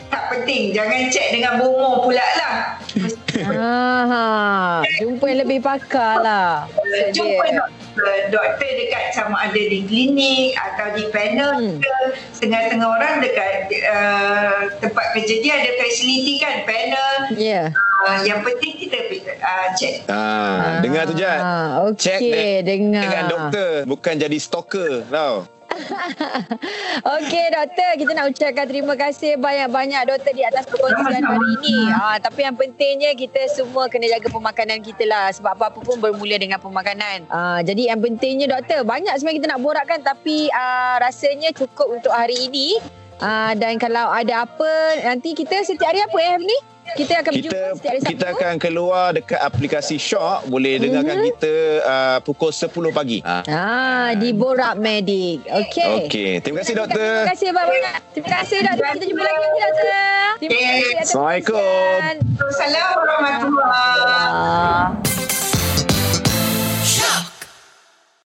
tak 0.09 0.23
penting. 0.33 0.73
Jangan 0.73 1.13
check 1.13 1.27
dengan 1.29 1.61
bomo 1.61 2.03
pula 2.03 2.25
lah. 2.41 2.55
Ah, 3.37 4.81
jumpa 4.97 5.29
yang 5.29 5.45
lebih 5.45 5.61
pakar 5.61 6.25
lah. 6.25 6.65
Jumpa 7.13 7.45
Dia. 7.53 7.69
Doktor, 7.97 8.17
doktor 8.29 8.69
dekat 8.71 9.03
sama 9.11 9.49
ada 9.49 9.57
di 9.57 9.81
klinik 9.83 10.53
atau 10.53 10.87
di 10.93 11.03
panel 11.09 11.49
Hmm. 11.57 11.77
ke 11.81 11.95
setengah-setengah 12.31 12.85
orang 12.87 13.13
dekat 13.19 13.51
uh, 13.83 14.69
tempat 14.77 15.05
kerja 15.11 15.35
dia 15.41 15.53
ada 15.57 15.71
fasiliti 15.75 16.37
kan 16.37 16.61
panel 16.63 17.09
Ya. 17.33 17.73
uh, 18.05 18.19
yang 18.21 18.45
penting 18.45 18.77
kita 18.77 18.97
uh, 19.41 19.67
check 19.73 20.05
Ah, 20.05 20.77
dengar 20.79 21.09
tu 21.09 21.17
Jad. 21.17 21.39
Ah, 21.39 21.89
Check 21.93 22.21
Okey, 22.21 22.61
dengar. 22.61 23.03
Dengan 23.03 23.23
doktor 23.27 23.69
bukan 23.85 24.13
jadi 24.15 24.37
stalker 24.37 25.03
tau. 25.07 25.56
Okey 27.17 27.45
doktor, 27.53 27.91
kita 27.97 28.11
nak 28.17 28.25
ucapkan 28.33 28.65
terima 28.67 28.93
kasih 28.97 29.37
banyak-banyak 29.37 30.01
doktor 30.09 30.33
di 30.33 30.43
atas 30.43 30.65
perkongsian 30.67 31.23
hari 31.23 31.47
ini. 31.61 31.77
Ah, 31.93 32.17
tapi 32.17 32.43
yang 32.45 32.55
pentingnya 32.57 33.13
kita 33.13 33.47
semua 33.53 33.87
kena 33.87 34.09
jaga 34.09 34.27
pemakanan 34.31 34.81
kita 34.81 35.03
lah 35.05 35.29
sebab 35.33 35.57
apa-apa 35.57 35.79
pun 35.83 35.97
bermula 36.01 36.35
dengan 36.37 36.59
pemakanan. 36.61 37.29
Ah, 37.29 37.59
jadi 37.61 37.93
yang 37.93 37.99
pentingnya 38.01 38.47
doktor, 38.49 38.83
banyak 38.83 39.13
sebenarnya 39.17 39.37
kita 39.39 39.47
nak 39.53 39.61
borakkan 39.61 39.99
tapi 40.01 40.49
ah, 40.51 40.97
rasanya 41.01 41.53
cukup 41.53 42.01
untuk 42.01 42.13
hari 42.13 42.49
ini. 42.49 42.77
Ah, 43.17 43.57
dan 43.57 43.81
kalau 43.81 44.13
ada 44.13 44.45
apa 44.45 44.71
nanti 45.01 45.33
kita 45.33 45.65
setiap 45.65 45.89
hari 45.89 46.05
apa 46.05 46.17
eh 46.21 46.37
ni? 46.37 46.76
Kita 46.89 47.13
akan 47.17 47.31
berjumpa 47.33 47.51
Kita 47.51 47.69
setiap 47.73 47.89
hari 47.89 47.99
Sabtu. 47.99 48.11
kita 48.13 48.25
akan 48.31 48.53
keluar 48.57 49.05
dekat 49.11 49.39
aplikasi 49.39 49.95
Shock 49.97 50.47
boleh 50.47 50.73
dengarkan 50.77 51.17
Mhm. 51.17 51.25
kita 51.27 51.53
uh, 51.83 52.17
pukul 52.21 52.49
10 52.49 52.69
pagi. 52.89 53.19
Ah. 53.21 53.43
Ah, 53.45 54.09
di 54.13 54.31
Borak 54.31 54.77
Medik. 54.77 55.43
Okey. 55.43 56.05
Okey, 56.05 56.31
terima 56.39 56.61
kasih 56.61 56.73
Terima 56.73 56.85
doktor. 56.85 57.19
kasih 57.27 57.49
banyak. 57.51 57.95
Terima 58.11 58.29
kasih 58.33 58.57
doktor. 58.61 58.91
Kita 58.93 59.05
jumpa 59.05 59.23
lagi 59.23 59.37
nanti 59.37 59.59
doktor. 59.59 60.29
Terima 60.37 60.53
kasih 60.53 60.69
atas 60.69 61.03
Assalamualaikum. 61.03 61.57
perkongsian. 61.57 62.15
Assalamualaikum 62.39 63.01
warahmatullahi 63.01 63.97
wabarakatuh. 63.97 65.11
Ah. 65.11 65.16